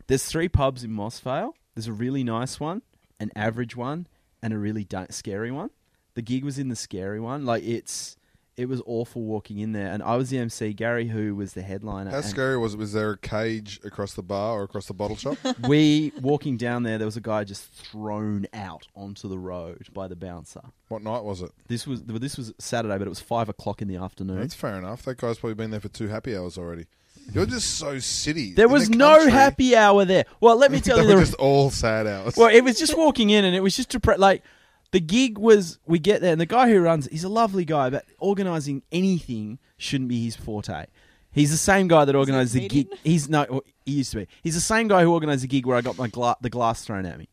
[0.08, 1.54] there's three pubs in Mossvale.
[1.76, 2.82] There's a really nice one,
[3.20, 4.08] an average one,
[4.42, 5.72] and a really da- scary one.
[6.14, 7.46] The gig was in the scary one.
[7.46, 8.16] Like it's,
[8.56, 10.74] it was awful walking in there, and I was the MC.
[10.74, 12.12] Gary, who was the headliner.
[12.12, 12.78] How scary was it?
[12.78, 15.38] Was there a cage across the bar or across the bottle shop?
[15.68, 20.08] we walking down there, there was a guy just thrown out onto the road by
[20.08, 20.62] the bouncer.
[20.90, 21.52] what night was it?
[21.68, 24.40] This was this was Saturday, but it was five o'clock in the afternoon.
[24.40, 25.04] That's fair enough.
[25.04, 26.86] That guy's probably been there for two happy hours already.
[27.32, 28.54] You're just so city.
[28.54, 30.26] There In was the no happy hour there.
[30.42, 32.36] Well, let me tell They you, were there just all sad hours.
[32.36, 34.44] Well, it was just walking in, and it was just depre- like
[34.94, 35.80] the gig was.
[35.88, 39.58] We get there, and the guy who runs, he's a lovely guy, but organising anything
[39.76, 40.86] shouldn't be his forte.
[41.32, 42.88] He's the same guy that organised the gig.
[43.04, 44.28] He's no, oh, he used to be.
[44.44, 46.86] He's the same guy who organised the gig where I got my gla- the glass
[46.86, 47.28] thrown at me,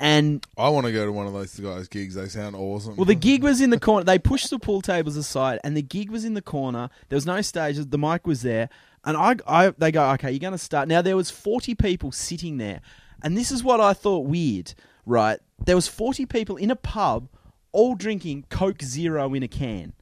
[0.00, 2.14] and I want to go to one of those guys' gigs.
[2.14, 2.96] They sound awesome.
[2.96, 4.04] well, the gig was in the corner.
[4.04, 6.88] They pushed the pool tables aside, and the gig was in the corner.
[7.10, 7.76] There was no stage.
[7.76, 8.70] The mic was there,
[9.04, 11.02] and I, I they go, okay, you're going to start now.
[11.02, 12.80] There was forty people sitting there,
[13.22, 14.72] and this is what I thought weird.
[15.04, 17.28] Right, there was forty people in a pub,
[17.72, 19.92] all drinking Coke Zero in a can.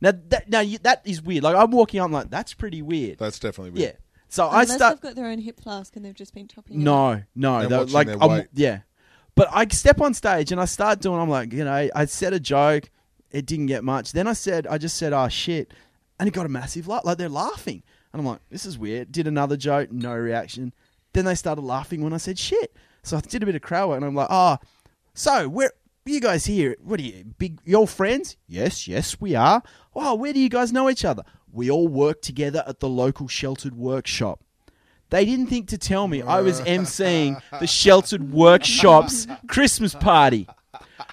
[0.00, 1.42] Now that now you, that is weird.
[1.42, 3.18] Like I'm walking, I'm like, that's pretty weird.
[3.18, 3.78] That's definitely weird.
[3.80, 3.86] yeah.
[3.86, 3.98] weird.
[4.28, 4.94] So I unless start.
[4.96, 6.76] they've got their own hip flask and they've just been topping.
[6.76, 6.84] it up.
[6.84, 8.46] No, no, And they're watching like their I'm- weight.
[8.52, 8.80] yeah.
[9.36, 11.18] But I step on stage and I start doing.
[11.20, 12.90] I'm like, you know, I said a joke,
[13.32, 14.12] it didn't get much.
[14.12, 15.74] Then I said, I just said, oh shit,
[16.20, 17.04] and it got a massive laugh.
[17.04, 19.10] Like they're laughing, and I'm like, this is weird.
[19.10, 20.72] Did another joke, no reaction.
[21.14, 22.76] Then they started laughing when I said shit.
[23.02, 24.58] So I did a bit of crowd work, and I'm like, oh,
[25.14, 25.72] so where?
[26.06, 26.76] You guys here?
[26.82, 27.60] What are you big?
[27.64, 28.36] You all friends?
[28.46, 29.62] Yes, yes, we are.
[29.94, 31.22] Oh, where do you guys know each other?
[31.50, 34.40] We all work together at the local sheltered workshop.
[35.08, 40.46] They didn't think to tell me I was emceeing the Sheltered Workshops Christmas party.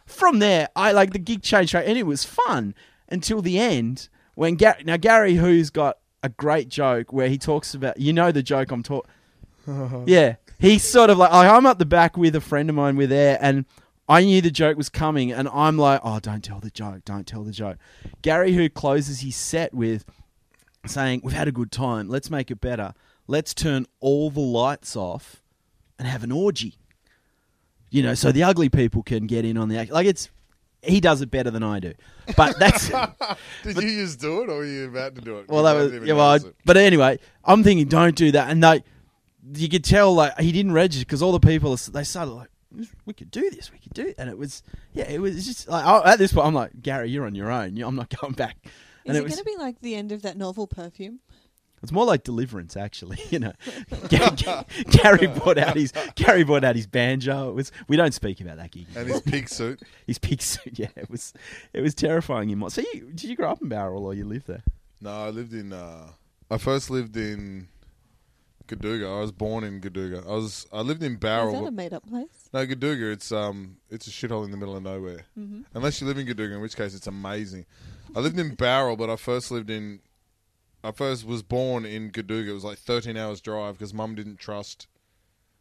[0.06, 2.74] From there, I like the gig changed, right, and it was fun
[3.08, 4.84] until the end when Gary.
[4.84, 8.72] Now Gary, who's got a great joke where he talks about, you know, the joke
[8.72, 9.10] I'm talking.
[10.06, 12.96] yeah, he's sort of like I'm up the back with a friend of mine.
[12.96, 13.66] We're there, and
[14.08, 17.26] I knew the joke was coming, and I'm like, oh, don't tell the joke, don't
[17.26, 17.78] tell the joke.
[18.22, 20.04] Gary, who closes his set with
[20.86, 22.94] saying, we've had a good time, let's make it better.
[23.28, 25.42] Let's turn all the lights off
[25.98, 26.76] and have an orgy.
[27.90, 29.92] You know, so the ugly people can get in on the act.
[29.92, 30.30] Like it's,
[30.82, 31.94] he does it better than I do.
[32.36, 32.90] But that's
[33.64, 35.48] Did you just do it, or were you about to do it?
[35.48, 36.14] well, that was yeah.
[36.14, 38.50] Well, I, but anyway, I'm thinking, don't do that.
[38.50, 38.84] And they,
[39.56, 42.50] you could tell like he didn't register because all the people they started like,
[43.06, 44.16] we could do this, we could do, it.
[44.18, 47.10] and it was yeah, it was just like oh, at this point I'm like, Gary,
[47.10, 47.78] you're on your own.
[47.82, 48.58] I'm not going back.
[49.06, 51.20] And Is it, was going to be like the end of that novel Perfume?
[51.82, 53.18] it's more like Deliverance actually.
[53.32, 53.54] You know,
[54.10, 54.36] Gary,
[54.90, 57.50] Gary brought out his Gary brought out his banjo.
[57.50, 58.88] It was we don't speak about that gig.
[58.96, 59.82] and his pig suit.
[60.06, 60.78] His pig suit.
[60.78, 61.34] Yeah, it was
[61.74, 62.50] it was terrifying.
[62.50, 64.64] In so you did you grow up in Bowral or you lived there?
[65.00, 65.72] No, I lived in.
[65.74, 66.08] Uh,
[66.50, 67.70] I first lived in
[68.72, 69.18] Goodooga.
[69.18, 70.26] I was born in Goodooga.
[70.26, 70.66] I was.
[70.72, 72.50] I lived in Is that a made up place?
[72.54, 73.12] No, Goodooga.
[73.12, 75.26] It's um, it's a shithole in the middle of nowhere.
[75.38, 75.62] Mm-hmm.
[75.74, 77.66] Unless you live in Goodooga, in which case it's amazing.
[78.16, 80.00] I lived in Bowral, but I first lived in.
[80.84, 82.50] I first was born in Goodooga.
[82.50, 84.88] It was like 13 hours drive because Mum didn't trust.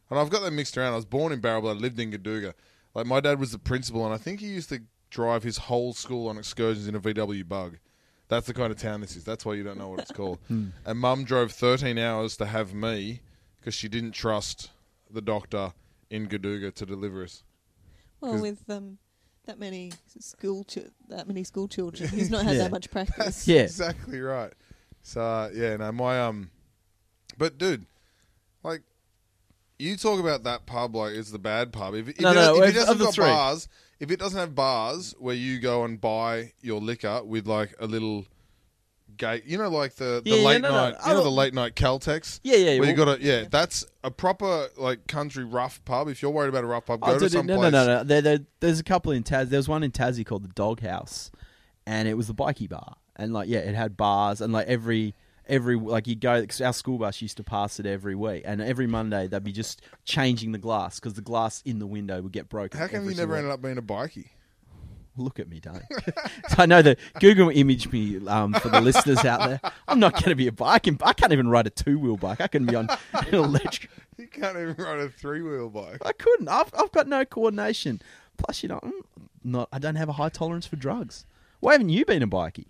[0.09, 0.93] And I've got that mixed around.
[0.93, 2.53] I was born in Bowral, but I lived in Goodooga.
[2.95, 5.93] Like my dad was the principal, and I think he used to drive his whole
[5.93, 7.77] school on excursions in a VW Bug.
[8.31, 9.25] That's the kind of town this is.
[9.25, 10.39] That's why you don't know what it's called.
[10.49, 13.19] and Mum drove 13 hours to have me
[13.59, 14.71] because she didn't trust
[15.13, 15.73] the doctor
[16.09, 17.43] in Goodooga to deliver us.
[18.21, 18.99] Well, 'Cause- with um,
[19.47, 22.63] that many school chi- that many school children, he's not had Yeah.
[22.63, 23.45] that much practice.
[23.49, 23.63] Yeah.
[23.63, 24.53] exactly right.
[25.01, 26.51] So uh, yeah, no, my um,
[27.37, 27.85] but dude,
[28.63, 28.83] like,
[29.77, 31.95] you talk about that pub like it's the bad pub.
[31.95, 33.25] If, if, No, it, no, if of- it doesn't of the got three.
[33.25, 33.67] bars,
[34.01, 37.85] if it doesn't have bars where you go and buy your liquor with like a
[37.85, 38.25] little
[39.15, 41.29] gate, you know, like the, the Yeah, yeah, late no, no, night, you know, the
[41.29, 42.39] late night Caltex.
[42.43, 42.65] Yeah, yeah.
[42.71, 46.07] Where well- you got to, yeah, that's a proper like country rough pub.
[46.07, 47.71] If you're worried about a rough pub, oh, go Oh, to dude, some no, place.
[47.71, 48.03] no, no, no.
[48.03, 49.49] There, there, there's a couple in Taz.
[49.49, 51.29] There was one in Tassie called the Doghouse,
[51.85, 55.13] and it was the bikie bar, and like yeah, it had bars, and like every
[55.51, 56.45] every like you go.
[56.63, 59.81] Our school bus used to pass it every week, and every Monday they'd be just
[60.05, 62.79] changing the glass because the glass in the window would get broken.
[62.79, 64.29] How come you never ended up being a bikie?
[65.17, 65.83] Look at me, don't.
[66.47, 69.59] so I know that Google image me um, for the listeners out there.
[69.85, 70.87] I'm not going to be a bike.
[71.03, 72.39] I can't even ride a two wheel bike.
[72.39, 73.91] I can be on an electric.
[74.17, 75.97] You can't even ride a three wheel bike.
[76.05, 76.47] I couldn't.
[76.47, 78.01] I've, I've got no coordination.
[78.37, 78.93] Plus, you know, I'm
[79.43, 79.67] not.
[79.73, 81.25] I don't have a high tolerance for drugs.
[81.59, 82.67] Why haven't you been a bikie?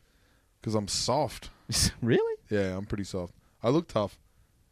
[0.59, 1.51] Because I'm soft.
[2.01, 2.37] really?
[2.49, 3.33] Yeah, I'm pretty soft.
[3.63, 4.17] I look tough.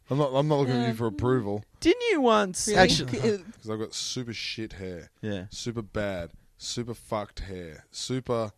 [0.09, 0.31] I'm not.
[0.33, 2.79] I'm not looking at you for approval Didn't you once Really?
[2.79, 3.19] actually?
[3.53, 5.45] Because I've got super shit hair, Yeah.
[5.51, 8.51] super bad, super fucked hair, super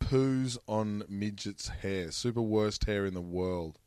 [0.00, 3.78] poos on midgets' hair, super worst hair in the world,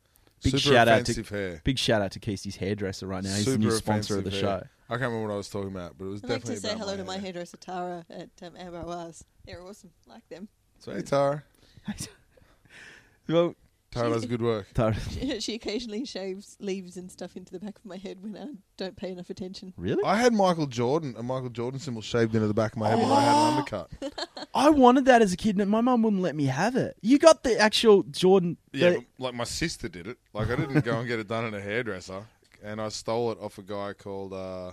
[0.42, 1.60] Big super shout out to- offensive hair.
[1.64, 3.28] Big shout out to Keasty's hairdresser right now.
[3.34, 4.50] He's the Super new sponsor of the offensive show.
[4.52, 4.70] hair.
[4.88, 6.60] I can't remember what I was talking about, but it was I'd like definitely to
[6.62, 7.20] say about hello my to my hair.
[7.22, 9.22] hairdresser Tara at um, Amber Oaz.
[9.44, 9.90] They're awesome.
[10.06, 10.48] Like them.
[10.84, 11.42] Hey Tara,
[13.28, 13.54] well,
[14.02, 14.66] Tara does good work.
[14.74, 18.36] Tara- She, she occasionally shaves leaves and stuff into the back of my head when
[18.36, 19.72] I don't pay enough attention.
[19.76, 20.02] really?
[20.04, 22.98] I had Michael Jordan, a Michael Jordan symbol shaved into the back of my head
[22.98, 23.90] when I had an undercut.
[24.54, 26.96] I wanted that as a kid, and my mum wouldn't let me have it.
[27.02, 28.56] You got the actual Jordan.
[28.72, 30.18] Yeah, the- but, like my sister did it.
[30.32, 32.24] Like I didn't go and get it done in a hairdresser,
[32.62, 34.72] and I stole it off a guy called uh,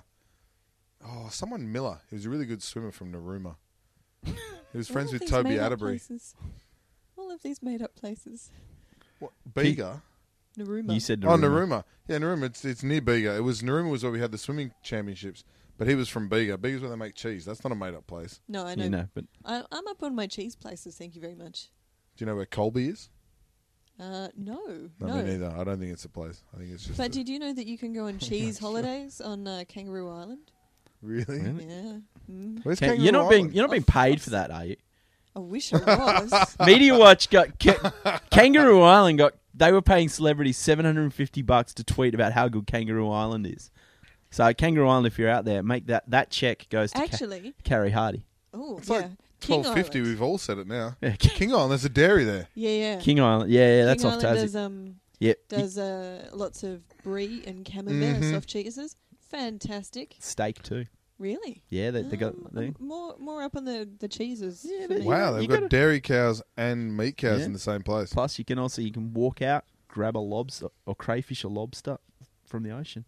[1.05, 1.99] oh someone Miller.
[2.09, 3.55] He was a really good swimmer from Narooma.
[4.25, 4.33] He
[4.77, 5.91] was friends All of with these Toby made-up Atterbury.
[5.93, 6.35] places.
[7.17, 8.51] All of these made up places.
[9.23, 10.01] What, Bega?
[10.57, 10.93] Narooma.
[10.93, 11.39] you said Oh, Narooma.
[11.41, 11.83] Narooma.
[12.07, 12.43] Yeah, Narooma.
[12.43, 13.35] It's it's near Bega.
[13.35, 15.43] It was Narooma was where we had the swimming championships,
[15.77, 16.57] but he was from Bega.
[16.57, 17.45] Bega's where they make cheese.
[17.45, 18.39] That's not a made up place.
[18.47, 18.83] No, I know.
[18.83, 20.95] You know, but I, I'm up on my cheese places.
[20.95, 21.69] Thank you very much.
[22.17, 23.09] Do you know where Colby is?
[23.99, 24.59] Uh, no,
[24.99, 25.15] No, no.
[25.17, 25.53] me neither.
[25.55, 26.43] I don't think it's a place.
[26.53, 26.97] I think it's just.
[26.97, 30.09] But a- did you know that you can go on cheese holidays on uh, Kangaroo
[30.09, 30.51] Island?
[31.01, 31.39] really?
[31.41, 31.65] Really?
[31.65, 31.97] Yeah.
[32.31, 32.63] Mm.
[32.63, 33.55] Where's Can- Kangaroo you're not being Island?
[33.55, 34.75] you're not being paid for that, are you?
[35.35, 36.55] I wish I was.
[36.65, 42.13] Media Watch got Ka- Kangaroo Island got they were paying celebrities 750 bucks to tweet
[42.15, 43.71] about how good Kangaroo Island is.
[44.31, 47.53] So Kangaroo Island, if you're out there, make that that check goes to Ca- Actually,
[47.63, 48.25] Carrie Hardy.
[48.53, 49.99] oh It's yeah, like King Twelve fifty.
[49.99, 50.11] Island.
[50.13, 50.95] We've all said it now.
[51.01, 51.71] Yeah, King Island.
[51.71, 52.47] There's a dairy there.
[52.55, 52.99] Yeah, yeah.
[52.99, 54.41] King Island, yeah, yeah, that's King off Island Tassie.
[54.41, 58.31] does um Yep, does uh, lots of brie and camembert Mhm.
[58.33, 58.95] soft cheeses.
[59.29, 60.15] Fantastic.
[60.19, 60.85] steak too.
[61.19, 61.63] Really?
[61.69, 64.65] Yeah, they, they got Oh, they, I'm more more up on the the cheeses.
[64.69, 65.01] Yeah, for me.
[65.01, 67.45] Wow, they've got gotta- dairy cows and meat cows Yeah.
[67.45, 68.11] in the same place.
[68.13, 71.97] Plus, you can also you can walk out, grab a lobster or crayfish or lobster
[72.45, 73.05] from the ocean.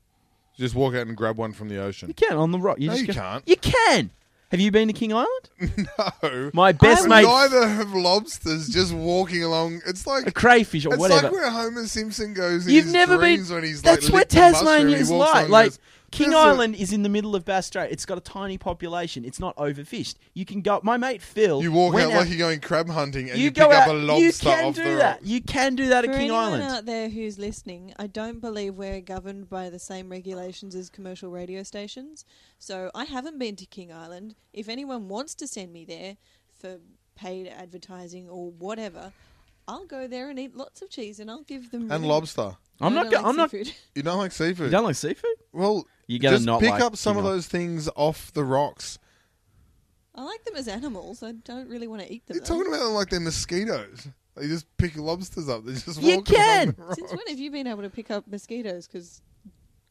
[0.58, 2.08] Just walk out and grab one from the ocean.
[2.10, 2.30] You ocean.
[2.30, 2.80] can on the rock.
[2.80, 3.44] You No, just you go- can't.
[3.48, 4.12] You can.
[4.52, 5.50] Have you been to King Island?
[6.24, 6.52] No.
[6.54, 9.82] My best mate, Neither have lobsters just walking along.
[9.88, 11.06] It's like a like crayfish or whatever.
[11.06, 11.36] it's whatever.
[11.36, 12.66] like where Homer Simpson goes.
[12.68, 14.96] In You've his never been- dreams When he's That's like, where licked the mushroom, Tasmania
[14.96, 15.44] he is walks like.
[15.44, 15.80] and Like goes,
[16.12, 17.92] King There's a- Island is in the middle of Bass Strait.
[17.92, 19.26] It's got a tiny population.
[19.26, 20.16] It's not overfished.
[20.34, 20.80] You can go.
[20.84, 21.62] My mate Phil.
[21.62, 23.90] You walk went out like you're going crab hunting and you, go pick out.
[23.90, 25.16] up a lobster you can off do the that.
[25.18, 25.26] rocks.
[25.28, 26.64] You can do that For at King anyone Island.
[26.64, 31.30] out there who's listening, I don't believe we're governed by the same regulations as commercial
[31.32, 32.24] radio stations.
[32.60, 34.36] So I haven't been to King Island.
[34.54, 36.18] If anyone wants to send me there
[36.60, 36.78] for
[37.16, 39.12] paid advertising or whatever,
[39.68, 42.56] I'll go there and eat lots of cheese, and I'll give them And really- lobster.
[42.80, 43.04] I'm No, not.
[43.04, 43.54] don't Go- like I'm not.
[43.96, 44.66] You don't like seafood.
[44.66, 45.32] You don't like seafood?
[45.54, 47.38] well, You gotta just not pick like up some King of Island.
[47.40, 49.00] those things off the rocks.
[50.14, 51.24] I like them as animals.
[51.24, 52.36] I don't really want to eat them.
[52.36, 52.56] You're though.
[52.56, 54.08] talking about them like they're mosquitoes.
[54.42, 55.66] You just pick lobsters up.
[55.66, 56.68] They just You walk along can!
[56.78, 56.96] the rocks.
[56.96, 58.88] Since when have you been able to pick up mosquitoes?
[58.88, 59.22] Because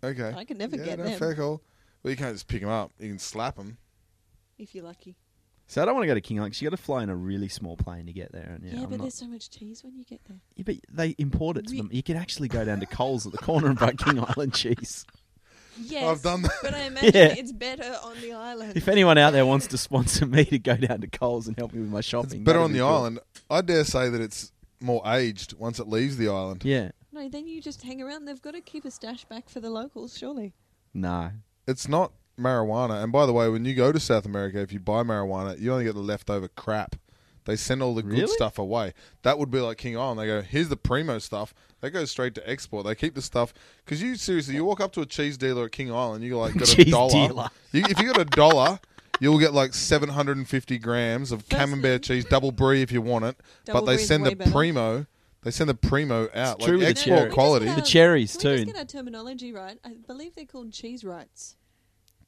[0.02, 0.32] Okay.
[0.36, 1.18] I can never yeah, get no, them.
[1.18, 1.62] Fair call.
[2.02, 2.92] Well, you can't just pick them up.
[2.98, 3.78] You can slap them.
[4.58, 5.16] if you're lucky.
[5.66, 6.52] So I don't want to go to King Island.
[6.54, 8.52] 'cause you got to fly in a really small plane to get there.
[8.54, 10.40] And Yeah, yeah, I'm but not- there's so much cheese when you get there.
[10.56, 11.88] yeah, but they import it to Re- them.
[11.90, 15.06] You can actually go down to Coles at the corner and buy King Island cheese.
[15.80, 16.52] Yes, I've done that.
[16.62, 17.34] But I imagine Yeah.
[17.36, 18.76] it's better on the island.
[18.76, 21.72] If anyone out there wants to sponsor me to go down to Coles and help
[21.72, 22.94] me with my It's shopping, better that'd on be the cool.
[22.94, 23.18] island.
[23.50, 26.64] I dare say that it's more aged once it leaves the island.
[26.64, 26.90] Yeah.
[27.12, 28.24] No, then you just hang around.
[28.24, 30.52] They've got to keep a stash back for the locals, surely.
[30.92, 31.30] No.
[31.66, 33.02] It's not marijuana.
[33.02, 35.72] And by the way, when you go to South America, if you buy marijuana, you
[35.72, 36.96] only get the leftover crap.
[37.46, 38.26] They send all the good Really?
[38.28, 38.94] stuff away.
[39.22, 40.18] That would be like King Island.
[40.18, 41.52] They go, here's the primo stuff.
[41.82, 42.86] They go straight to export.
[42.86, 43.52] They keep the stuff
[43.84, 46.40] because you seriously, you walk up to a cheese dealer at King Island, you go
[46.40, 47.10] like got a Cheese dollar.
[47.10, 47.48] dealer.
[47.72, 48.80] You, if you got a dollar,
[49.20, 53.36] you'll get like 750 grams of camembert Firstly- cheese, double brie if you want it.
[53.66, 54.50] Double but they brie's send way the better.
[54.50, 55.06] primo.
[55.42, 57.30] They send the primo out true like with the export cherry.
[57.30, 57.66] quality.
[57.66, 58.64] Can The cherries get our- Can we too.
[58.64, 59.78] just get our terminology right?
[59.84, 61.56] I believe they're called cheese rights.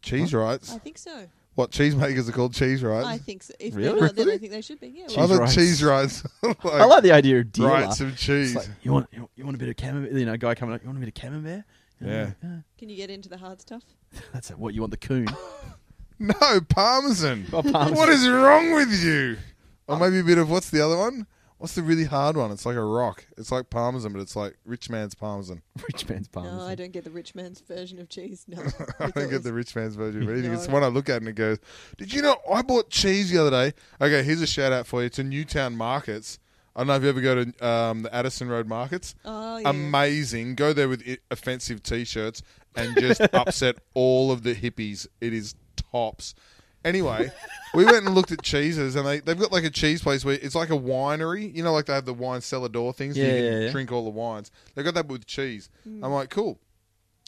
[0.03, 0.71] Cheese rights.
[0.75, 1.27] I think so.
[1.57, 3.05] What cheesemakers are called cheese rice.
[3.05, 3.53] I think so.
[3.59, 3.89] If Really?
[3.93, 4.39] they're not, then I Really?
[4.39, 4.89] think they should be.
[4.89, 5.07] Yeah.
[5.09, 5.55] Cheese I thought rights.
[5.55, 6.23] cheese rights.
[6.43, 7.69] like, I like the idea of dealer.
[7.71, 8.55] rights of It's cheese.
[8.55, 10.13] like, you want you, you want a bit of camembert?
[10.13, 10.83] You know, guy coming up.
[10.83, 11.65] You want a bit of camembert?
[12.01, 12.31] Yeah.
[12.79, 13.83] Can you get into the hard stuff?
[14.33, 14.59] That's it.
[14.59, 15.27] What you want the coon?
[16.19, 16.33] No,
[16.71, 17.45] parmesan.
[17.53, 17.95] Oh, parmesan.
[17.95, 19.37] What is wrong with you?
[19.87, 21.27] Or maybe a bit of what's the other one?
[21.59, 22.51] What's the really hard one?
[22.51, 23.25] It's like a rock.
[23.39, 25.63] It's like parmesan, but it's like rich man's parmesan.
[25.91, 26.59] Rich man's parmesan.
[26.59, 28.45] No, I don't get the rich man's version of cheese.
[28.47, 28.63] No,
[29.01, 30.53] I don't get the rich man's version, of but No.
[30.53, 31.59] it's one I look at and it goes,
[31.97, 35.03] "Did you know I bought cheese the other day?" Okay, here's a shout out for
[35.03, 36.39] you to Newtown Markets.
[36.75, 39.15] I don't know if you ever go to um, the Addison Road Markets.
[39.25, 39.71] Oh yeah.
[39.71, 40.57] Amazing.
[40.57, 42.43] Go there with offensive t-shirts
[42.75, 45.07] and just upset all of the hippies.
[45.23, 45.55] It is
[45.91, 46.35] tops.
[46.87, 47.33] Anyway,
[47.75, 50.37] we went and looked at cheeses, and they they've got like a cheese place where
[50.41, 51.53] it's like a winery.
[51.53, 53.19] You know, like they have the wine cellar door things.
[53.19, 53.71] Yeah, you can yeah, yeah.
[53.73, 54.53] drink all the wines.
[54.75, 55.69] They got that with cheese.
[55.83, 56.05] Hmm.
[56.05, 56.61] I'm like, cool.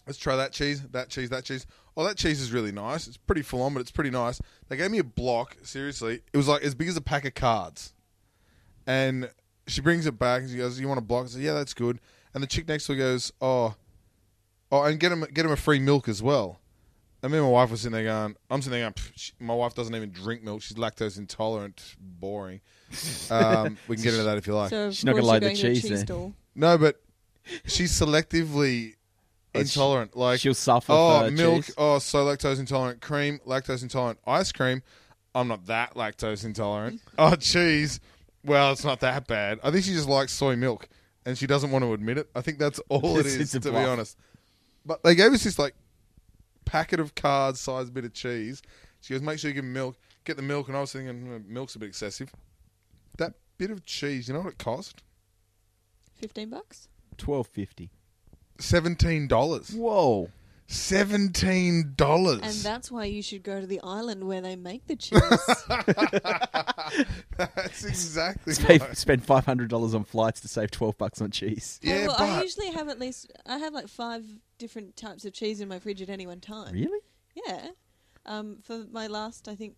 [0.07, 1.67] Let's try that cheese, that cheese, that cheese.
[1.97, 3.09] Oh, that cheese is really nice.
[3.09, 4.41] It's pretty full on, but it's pretty nice.
[4.69, 5.57] They gave me a block.
[5.63, 7.93] Seriously, it was like as big as a pack of cards.
[8.87, 9.29] And
[9.67, 11.75] she brings it back and she goes, "You want a block?" I said, "Yeah, that's
[11.75, 11.99] good."
[12.33, 13.75] And the chick next to her goes, "Oh,
[14.71, 16.61] oh, and get him get him a free milk as well."
[17.23, 19.55] And me and my wife was sitting there going, "I'm sitting there going, she, my
[19.55, 20.63] wife doesn't even drink milk.
[20.63, 21.97] She's lactose intolerant.
[22.01, 22.61] Boring."
[23.31, 24.71] Um, we can get into that if you like.
[24.71, 26.07] so She's not gonna course like you're the a cheese cheese then.
[26.07, 26.35] stall.
[26.55, 27.01] no, but
[27.67, 28.95] she's selectively
[29.55, 30.17] intolerant.
[30.17, 31.65] Like She'll suffer Oh, for milk.
[31.67, 31.75] cheese.
[31.77, 33.01] Oh, so lactose intolerant.
[33.01, 34.19] Cream, lactose intolerant.
[34.27, 34.83] Ice cream.
[35.35, 37.01] I'm not that lactose intolerant.
[37.19, 38.01] oh, cheese.
[38.45, 39.59] Well, it's not that bad.
[39.63, 40.89] I think she just likes soy milk,
[41.27, 42.31] and she doesn't want to admit it.
[42.35, 43.89] I think that's all it It's- is, it's a to be bluff.
[43.89, 44.17] honest.
[44.87, 45.75] But they gave us this like
[46.69, 48.63] packet of cards, size bit of cheese.
[49.01, 49.97] She goes, make sure you give 'em milk.
[50.25, 52.31] Get the milk, and I was thinking "Hmm, milk's a bit excessive.
[53.17, 55.03] That bit of cheese, you know what it cost?
[56.15, 56.89] Fifteen bucks.
[57.17, 57.91] Twelve fifty.
[58.59, 59.71] Seventeen dollars.
[59.71, 60.31] Whoa.
[60.71, 62.41] Seventeen dollars.
[62.43, 65.21] And that's why you should go to the island where they make the cheese.
[67.37, 68.97] That's exactly Spend, right.
[68.97, 71.79] spend five hundred dollars on flights to save twelve bucks on cheese.
[71.83, 74.25] Yeah, well, but I usually have at least I have like five
[74.59, 76.75] different types of cheese in my fridge at any one time.
[76.75, 77.01] Really?
[77.47, 77.69] Yeah.
[78.27, 79.77] Um, for my last, I think,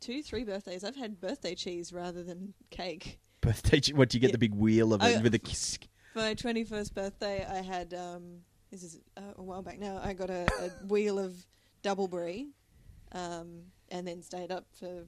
[0.00, 3.18] two, three birthdays, I've had birthday cheese rather than cake.
[3.40, 3.80] Birthday.
[3.80, 4.28] che- What do you get?
[4.28, 4.32] Yeah.
[4.32, 5.78] The big wheel of it Oh, with the kiss.
[6.14, 8.38] For my twenty-first birthday, I had um,
[8.74, 10.00] this is uh, a while back now.
[10.02, 11.46] I got a, a wheel of
[11.82, 12.48] double brie,
[13.12, 15.04] um, and then stayed up for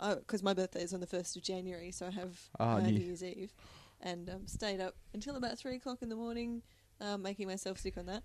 [0.00, 2.80] oh, because my birthday is on the first of January, so I have Oh, uh,
[2.80, 3.54] New Year's Eve,
[4.02, 6.60] and um, stayed up until about three o'clock in the morning,
[7.00, 8.22] um, making myself sick on that.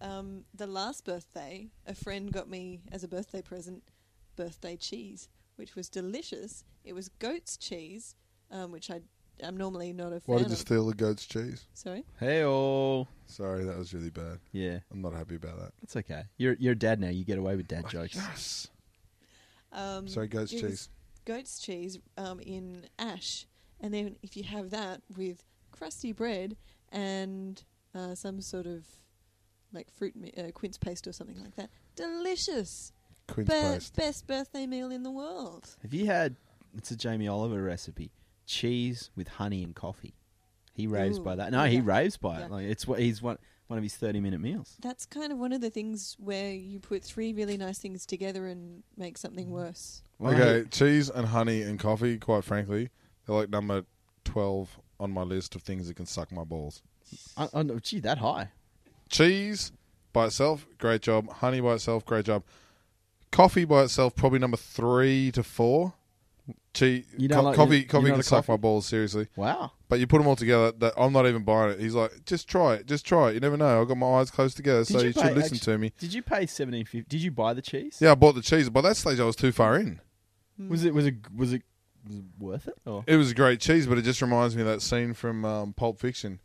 [0.00, 3.84] Um, the last birthday, a friend got me as a birthday present
[4.34, 6.64] birthday cheese, which was delicious.
[6.84, 8.16] It was goat's cheese,
[8.50, 9.02] um, which I
[9.42, 10.58] I'm normally not a fan Why did you of.
[10.58, 11.66] steal the goat's cheese?
[11.74, 12.04] Sorry.
[12.20, 13.08] Hey all.
[13.26, 14.38] Sorry, that was really bad.
[14.52, 15.72] Yeah, I'm not happy about that.
[15.82, 16.24] it's okay.
[16.36, 17.08] You're you're a dad now.
[17.08, 18.14] You get away with Oh, dad jokes.
[18.16, 18.68] Yes.
[19.72, 20.88] Um, Sorry, goat's it was cheese.
[21.24, 23.46] Goat's cheese um, in ash,
[23.80, 25.42] and then if you have that with
[25.72, 26.56] crusty bread
[26.92, 27.62] and
[27.94, 28.84] uh, some sort of
[29.72, 31.70] like fruit mi- uh, quince paste or something like that.
[31.96, 32.92] Delicious.
[33.26, 33.96] Quince Be- paste.
[33.96, 35.74] best birthday meal in the world.
[35.82, 36.36] Have you had?
[36.76, 38.12] It's a Jamie Oliver recipe:
[38.46, 40.14] cheese with honey and coffee.
[40.72, 41.52] He raves Ooh, by that.
[41.52, 42.44] No, he raves by Yeah.
[42.46, 42.50] it.
[42.50, 44.76] Like it's what he's one one of his thirty-minute meals.
[44.80, 48.46] That's kind of one of the things where you put three really nice things together
[48.46, 49.52] and make something mm.
[49.52, 50.02] worse.
[50.18, 52.18] Well, okay, cheese and honey and coffee.
[52.18, 52.90] Quite frankly,
[53.26, 53.84] they're like number
[54.24, 56.82] twelve on my list of things that can suck my balls.
[57.36, 58.50] I, I, gee, that high.
[59.08, 59.72] Cheese
[60.12, 61.30] by itself, great job.
[61.30, 62.42] Honey by itself, great job.
[63.30, 65.94] Coffee by itself, probably number three to four.
[66.74, 67.78] Cheese, You don't like- coffee.
[67.78, 69.28] you're coffee not can a suck my balls seriously.
[69.36, 69.72] Wow.
[69.88, 70.72] But you put them all together.
[70.72, 71.80] That I'm not even buying it.
[71.80, 73.34] He's like, just try it, just try it.
[73.34, 73.80] You never know.
[73.80, 75.92] I've got my eyes closed together, so you you, pay should listen actu- to me.
[75.98, 77.08] Did you pay seventeen fifty?
[77.08, 77.98] Did you buy the cheese?
[78.00, 78.68] Yeah, I bought the cheese.
[78.68, 80.00] By that stage, I was too far in.
[80.68, 81.62] Was it was it was it
[82.06, 82.76] was it worth it?
[82.84, 85.44] Or It was a great cheese, but it just reminds me of that scene from
[85.44, 86.40] um, Pulp Fiction.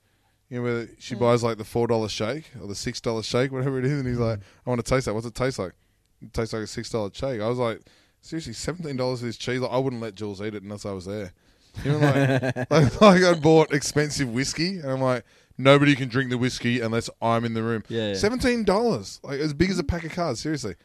[0.50, 1.20] You know, where she Mm.
[1.20, 4.08] buys like the four dollar shake or the six dollar shake, whatever it is, and
[4.08, 5.14] he's like, "I want to taste that.
[5.16, 5.74] What's it taste like?
[6.22, 7.82] It tastes like a six dollar shake." I was like,
[8.22, 9.60] "Seriously, seventeen dollars for this cheese?
[9.60, 11.34] Like, I wouldn't let Jules eat it unless I was there."
[11.84, 15.24] You know, like, like, like I bought expensive whiskey, and I'm like,
[15.58, 17.84] nobody can drink the whiskey unless I'm in the room.
[17.90, 18.14] Yeah, yeah.
[18.16, 20.40] Seventeen dollars, like as big as a pack of cards.
[20.40, 20.76] Seriously,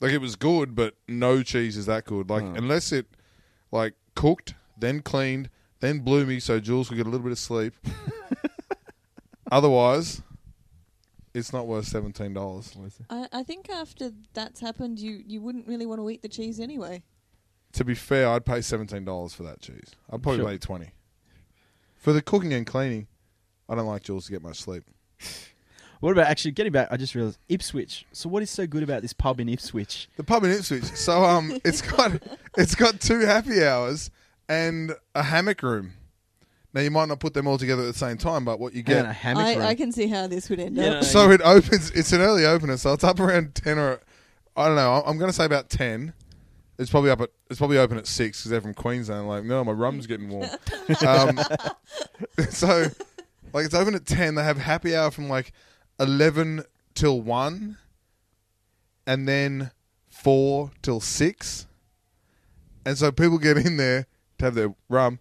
[0.00, 2.30] like it was good, but no cheese is that good.
[2.30, 2.54] Like Oh.
[2.56, 3.06] unless it
[3.72, 7.38] like cooked, then cleaned, then blew me so Jules could get a little bit of
[7.38, 7.74] sleep.
[9.50, 10.22] Otherwise,
[11.38, 12.74] it's not worth seventeen dollars.
[13.08, 16.60] I, I think after that's happened, you, you wouldn't really want to eat the cheese
[16.60, 17.02] anyway.
[17.72, 19.90] To be fair, I'd pay seventeen dollars for that cheese.
[20.10, 20.48] I'd probably Sure.
[20.50, 20.90] pay twenty
[21.96, 23.06] for the cooking and cleaning.
[23.68, 24.84] I don't like Jules to get much sleep.
[26.00, 26.88] what about actually getting back?
[26.90, 28.06] I just realized Ipswich.
[28.12, 30.08] So what is so good about this pub in Ipswich?
[30.16, 30.84] The pub in Ipswich.
[30.84, 32.12] So um, it's got
[32.56, 34.10] it's got two happy hours
[34.48, 35.92] and a hammock room.
[36.74, 38.80] Now you might not put them all together at the same time, but what you
[38.86, 39.64] Yeah, get a hammock room.
[39.64, 41.04] I, I can see how this would end Yeah, up.
[41.04, 41.90] So it opens.
[41.92, 44.00] It's an early opener, so it's up around ten or
[44.56, 45.02] I don't know.
[45.06, 46.12] I'm going to say about ten.
[46.78, 47.30] It's probably up at.
[47.50, 49.26] It's probably open at six because they're from Queensland.
[49.28, 50.48] Like, no, my rum's getting warm.
[51.06, 51.40] um,
[52.50, 52.86] so,
[53.52, 54.34] like, it's open at ten.
[54.34, 55.52] They have happy hour from like
[55.98, 57.78] eleven till one,
[59.06, 59.70] and then
[60.10, 61.66] four till six.
[62.84, 64.06] And so people get in there
[64.38, 65.18] to have their rum,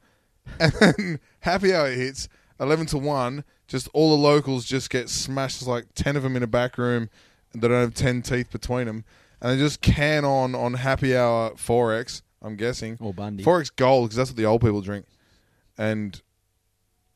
[0.59, 2.27] and then happy hour hits
[2.59, 3.43] eleven to one.
[3.67, 5.59] Just all the locals just get smashed.
[5.59, 7.09] There's like ten of them in a back room,
[7.53, 9.03] and they don't have ten teeth between them,
[9.41, 12.21] and they just can on on happy hour XXXX.
[12.41, 13.43] I'm guessing or Bundy.
[13.43, 15.05] XXXX gold because that's what the old people drink,
[15.77, 16.21] and.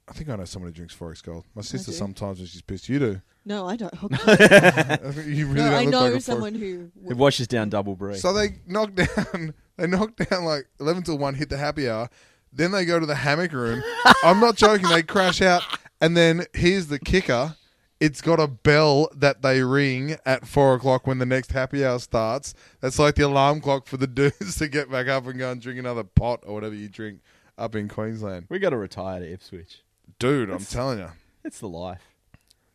[0.09, 1.45] I think I know someone who drinks XXXX Gold.
[1.55, 1.95] My sister do.
[1.97, 2.89] sometimes when she's pissed.
[2.89, 3.21] You do.
[3.45, 3.93] No, I don't.
[3.93, 6.91] I you really no, don't I look know like a XXXX- someone who.
[7.09, 8.17] it washes down double brie.
[8.17, 9.53] So they knock down.
[9.77, 11.35] They knock down like eleven to one.
[11.35, 12.09] Hit the happy hour.
[12.53, 13.81] Then they go to the hammock room.
[14.23, 14.89] I'm not joking.
[14.89, 15.63] They crash out,
[15.99, 17.55] and then here's the kicker.
[17.99, 21.99] It's got a bell that they ring at four o'clock when the next happy hour
[21.99, 22.55] starts.
[22.79, 25.61] That's like the alarm clock for the dudes to get back up and go and
[25.61, 27.21] drink another pot or whatever you drink
[27.57, 28.47] up in Queensland.
[28.49, 29.83] we got to retire to Ipswich.
[30.17, 31.09] Dude, I'm telling you.
[31.43, 32.01] It's the life.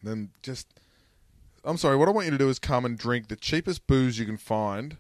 [0.03, 0.69] Then just,
[1.65, 1.97] I'm sorry.
[1.97, 4.37] What I want you to do is come and drink the cheapest booze you can
[4.37, 4.97] find,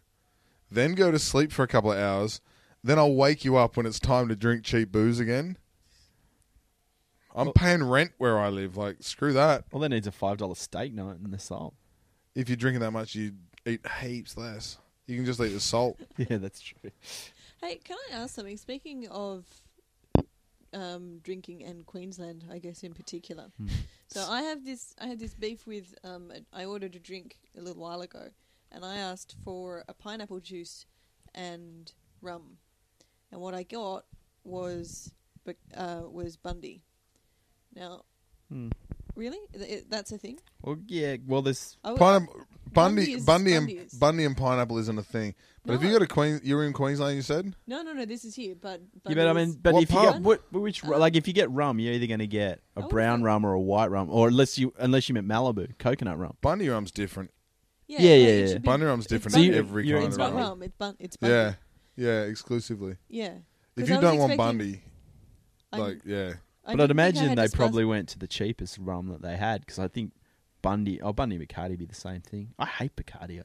[0.71, 2.41] then go to sleep for a couple of hours.
[2.87, 5.59] Then I'll wake you up when it's time to drink cheap booze again.
[7.35, 8.77] I'm Well- paying rent where I live.
[8.77, 9.64] Like screw that.
[9.72, 11.75] Well, that needs a five dollar steak night in the salt.
[12.37, 13.35] If you're drinking that much, you
[13.66, 14.79] eat heaps less.
[15.09, 15.99] You can just eat the salt.
[16.16, 16.90] Yeah, that's true.
[17.61, 18.57] Hey, can I ask something?
[18.57, 19.44] Speaking of
[20.72, 23.51] um, drinking and Queensland, I guess in particular.
[23.59, 23.66] Hmm.
[24.09, 24.94] So I have this.
[25.01, 25.92] I had this beef with.
[26.05, 28.29] Um, I ordered a drink a little while ago,
[28.70, 30.87] and I asked for a pineapple juice
[31.35, 32.59] and rum,
[33.33, 34.05] and what I got
[34.45, 35.12] was,
[35.77, 36.83] uh, was Bundy.
[37.75, 38.03] Now,
[38.51, 38.69] Hmm.
[39.17, 40.39] really, Th- that's a thing.
[40.62, 41.17] Well, yeah.
[41.27, 42.35] Well, there's I, Pineapple,
[42.73, 43.95] Bundy, Bundy is- Bundy, Bundy and is.
[43.95, 45.35] Bundy and pineapple isn't a thing.
[45.65, 47.17] But if you go to Queen, you're in Queensland.
[47.17, 48.05] You said no, no, no.
[48.05, 50.53] This is here, but yeah, Bundy but I mean, but What if you get what,
[50.53, 53.15] which Uh, like if you get rum, you're either going to get a Oh, brown
[53.21, 53.25] okay.
[53.25, 56.37] rum or a white rum, or unless you unless you meant Malibu coconut rum.
[56.41, 57.33] Bundy rum's different.
[57.89, 58.59] yeah, yeah, no, yeah, yeah.
[58.59, 60.37] Bundy rum's different So in you- every you're kind in of It's Bundy.
[60.41, 60.51] rum.
[60.51, 60.62] rum.
[60.62, 60.97] It's bun.
[61.01, 61.35] It's Bundy.
[61.35, 61.55] Yeah,
[61.96, 62.97] yeah, exclusively.
[63.09, 63.34] Yeah.
[63.76, 64.82] If 'Cause you I was don't want expecting- Bundy,
[65.72, 67.84] I- like yeah, I But I'd didn't think I imagine had they to spec- probably
[67.84, 70.12] went to the cheapest rum that they had because I think
[70.62, 72.55] Bundy, oh Bundy and Bacardi be the same thing.
[72.59, 73.42] I hate Bacardi.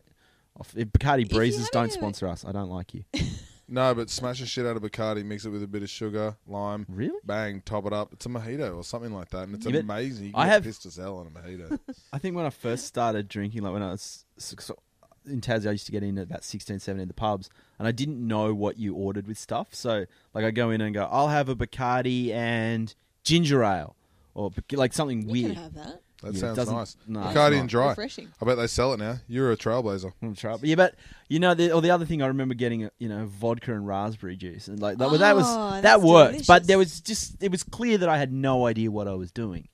[0.60, 3.04] If if Bacardi you breezes have don't it- sponsor us, I don't like you.
[3.68, 6.36] no, but smash the shit out of Bacardi, mix it with a bit of sugar,
[6.48, 7.20] lime, really?
[7.24, 8.12] bang, top it up.
[8.14, 10.26] It's a mojito or something like that, and it's Yeah, but amazing.
[10.28, 11.80] You I can get have- pissed as hell on a mojito.
[12.14, 14.78] I think when I first started drinking, like when I was so- so-
[15.26, 17.50] in Tassie, I used to get in at about 16, 17 in the pubs,
[17.80, 19.68] and I didn't know what you ordered with stuff.
[19.74, 22.94] So, like, I go in and go, I'll have a Bacardi and
[23.24, 23.96] ginger ale,
[24.34, 25.54] or like something You weird.
[25.56, 26.02] can have that.
[26.24, 26.98] That Yeah, it sounds doesn't- nice.
[27.08, 27.60] no, it's Bacardi not.
[27.62, 27.90] and dry.
[27.90, 28.28] Refreshing.
[28.40, 29.18] I bet they sell it now.
[29.28, 30.12] You're a trailblazer.
[30.22, 30.94] I'm trying- Yeah, but
[31.30, 34.36] you know, the, or the other thing I remember getting, you know, vodka and raspberry
[34.36, 36.46] juice, and like that, well, that was Oh, that that's worked.
[36.48, 36.68] But delicious.
[36.68, 39.68] there was just it was clear that I had no idea what I was doing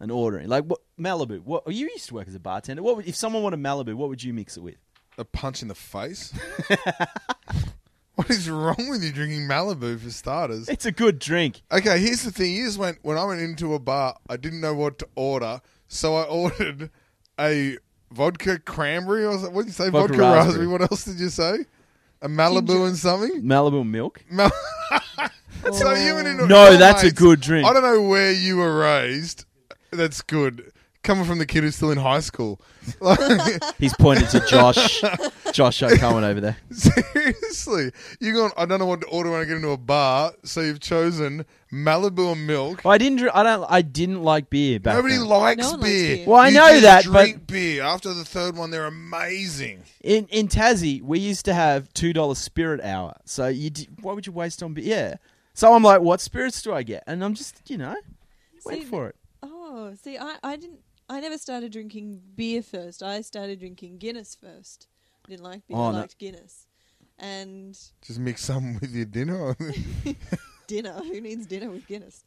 [0.00, 0.48] and ordering.
[0.48, 1.42] Like what Malibu?
[1.44, 2.82] What you used to work as a bartender?
[2.82, 3.94] What would, if someone wanted Malibu?
[3.94, 4.76] What would you mix it with?
[5.18, 6.32] A punch in the face.
[8.14, 10.68] what is wrong with you drinking Malibu for starters?
[10.68, 11.62] It's a good drink.
[11.70, 12.54] Okay, here's the thing.
[12.54, 16.16] Here's when when I went into a bar, I didn't know what to order, so
[16.16, 16.90] I ordered
[17.38, 17.76] a
[18.10, 19.90] vodka cranberry or what did you say?
[19.90, 20.46] Vodka Vodka, raspberry.
[20.46, 20.66] raspberry.
[20.66, 21.66] What else did you say?
[22.22, 23.42] A Malibu and something.
[23.42, 24.22] Malibu milk.
[24.30, 24.52] Mal-
[25.72, 27.66] so you went into No, that's a good drink.
[27.66, 29.46] I don't know where you were raised.
[29.90, 30.72] That's good.
[31.02, 32.60] Coming from the kid who's still in high school.
[33.00, 33.18] Like,
[33.78, 35.02] He's pointed to Josh.
[35.50, 36.58] Josh O'Cohen over there.
[36.70, 38.52] seriously, you going?
[38.56, 40.32] I don't know what to order when I get into a bar.
[40.44, 42.82] So you've chosen Malibu and milk.
[42.84, 43.18] Well, I didn't.
[43.18, 43.66] dr- I don't.
[43.70, 45.26] I didn't like beer back Nobody then.
[45.26, 46.16] likes No one likes beer.
[46.16, 46.26] beer.
[46.26, 47.82] Well, I You know just that, but- drink beer.
[47.82, 49.82] After the third one, they're amazing.
[50.02, 53.16] In in Tassie, we used to have two dollar spirit hour.
[53.24, 54.84] So you, d- why would you waste on beer?
[54.84, 55.14] Yeah.
[55.54, 57.04] So I'm like, what spirits do I get?
[57.06, 57.96] And I'm just, you know,
[58.64, 59.16] wait See, for it.
[59.72, 60.80] Oh, see, I, I didn't.
[61.08, 63.02] I never started drinking beer first.
[63.02, 64.88] I started drinking Guinness first.
[65.26, 65.76] I didn't like beer.
[65.76, 65.98] Oh, I no.
[65.98, 66.66] liked Guinness.
[67.18, 69.56] And Just mix some with your dinner.
[70.66, 70.92] dinner.
[70.92, 72.24] Who needs dinner with Guinness?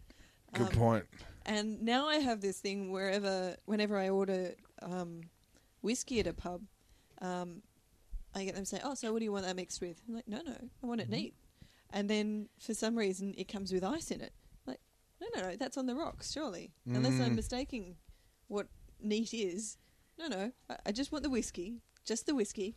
[0.53, 1.05] Good Um, point.
[1.45, 5.21] And now I have this thing wherever, whenever I order um,
[5.81, 6.61] whiskey at a pub,
[7.21, 7.61] um,
[8.35, 10.27] I get them say, "Oh, so what do you want that mixed with?" I'm like,
[10.27, 11.35] "No, no, I want it neat."
[11.91, 14.33] And then for some reason, it comes with ice in it.
[15.35, 16.71] No, no, no, that's on the rocks, surely.
[16.85, 17.35] Unless I'm Mm.
[17.35, 17.95] mistaking
[18.47, 18.67] what
[19.01, 19.77] neat is.
[20.19, 22.75] No, no, I, I just want the whiskey, just the whiskey.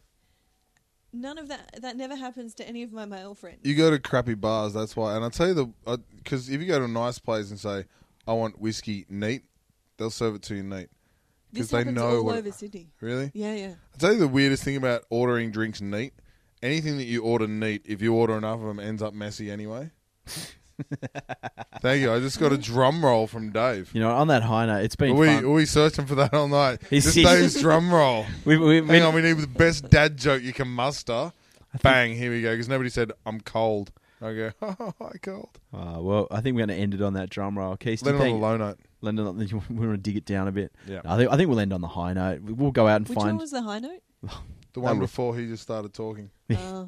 [1.12, 1.80] None of that.
[1.80, 3.60] That never happens to any of my male friends.
[3.62, 5.14] You go to crappy bars, that's why.
[5.14, 7.84] And I'll tell you the because if you go to a nice place and say,
[8.26, 9.44] "I want whiskey neat,"
[9.96, 10.88] they'll serve it to you neat.
[11.52, 12.36] this Because they happens know all what.
[12.36, 12.90] over Sydney.
[13.00, 13.30] Really?
[13.32, 13.74] Yeah, yeah.
[13.94, 16.12] I'll tell you the weirdest thing about ordering drinks neat.
[16.62, 19.90] Anything that you order neat, if you order enough of them, ends up messy anyway.
[21.80, 22.12] Thank you.
[22.12, 23.90] I just got a drum roll from Dave.
[23.92, 25.44] You know, on that high note, it's been we, fun.
[25.44, 26.80] are we searching for that all night?
[26.90, 28.26] He's- Just he's- Dave's drum roll.
[28.44, 31.32] We, we, we, Hang on, we need the best dad joke you can muster.
[31.82, 32.52] Bang, here we go.
[32.52, 33.92] Because nobody said, I'm cold.
[34.20, 35.58] I go, oh, hi, cold.
[35.74, 37.76] Uh, well, I think we're going to end it on that drum roll.
[37.76, 38.78] Keith, Let it on thank, the low note.
[39.02, 39.36] Let it on,
[39.68, 40.72] we want to dig it down a bit.
[40.86, 41.02] Yeah.
[41.04, 42.40] I think I think we'll end on the high note.
[42.40, 44.00] We'll go out and Which one find was the high note?
[44.72, 46.30] The one before he just started talking.
[46.50, 46.86] Uh,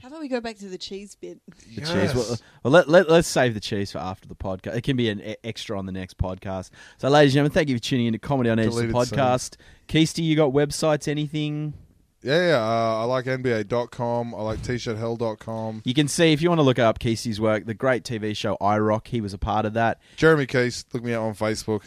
[0.00, 1.40] how about we go back to the cheese bit?
[1.74, 2.14] the cheese.
[2.14, 4.76] Well, well let, let, let's save the cheese for after the podcast.
[4.76, 6.70] It can be an e- extra on the next podcast.
[6.98, 8.94] So, ladies and gentlemen, thank you for tuning in to Comedy on Edge, the Deleted
[8.94, 9.56] podcast.
[9.88, 11.74] Keasty, you got websites, anything?
[12.22, 12.56] Yeah, yeah.
[12.56, 14.34] Uh, I like NBA.com.
[14.34, 15.82] I like tshirthell.com.
[15.84, 18.56] You can see if you want to look up Keasty's work, the great TV show
[18.60, 20.00] I Rock, he was a part of that.
[20.16, 21.82] Jeremy Case, look me up on Facebook.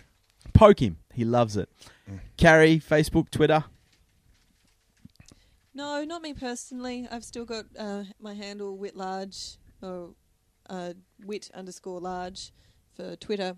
[0.53, 0.97] Poke him.
[1.13, 1.69] He loves it.
[2.09, 2.19] Mm.
[2.37, 3.63] Carrie, Facebook, Twitter.
[5.77, 7.07] No, not me personally.
[7.11, 10.15] I've still got uh, my handle wit large or
[10.71, 12.51] uh, wit underscore large
[12.95, 13.55] for Twitter,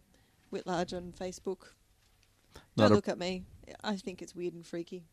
[0.51, 1.70] wit large on Facebook.
[2.76, 3.45] Not Don't look at me.
[3.86, 5.05] I think it's weird and freaky.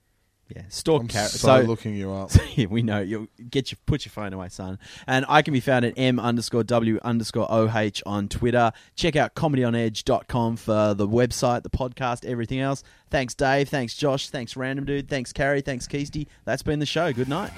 [0.55, 1.29] Yeah, stalk Carrie.
[1.29, 2.31] so, looking you up.
[2.55, 4.79] yeah, we know you'll get your put your phone away, son.
[5.07, 7.67] And I can be found at m underscore w underscore oh
[8.07, 8.73] on Twitter.
[8.95, 12.85] Check out comedyonedge.com for the website, the podcast, everything else.
[13.11, 13.69] Thanks, Dave.
[13.69, 14.31] Thanks, Josh.
[14.31, 15.09] Thanks, Random Dude.
[15.09, 15.63] Thanks, Carrie.
[15.63, 16.29] Thanks, Keasty.
[16.45, 17.13] That's been the show.
[17.13, 17.51] Good night.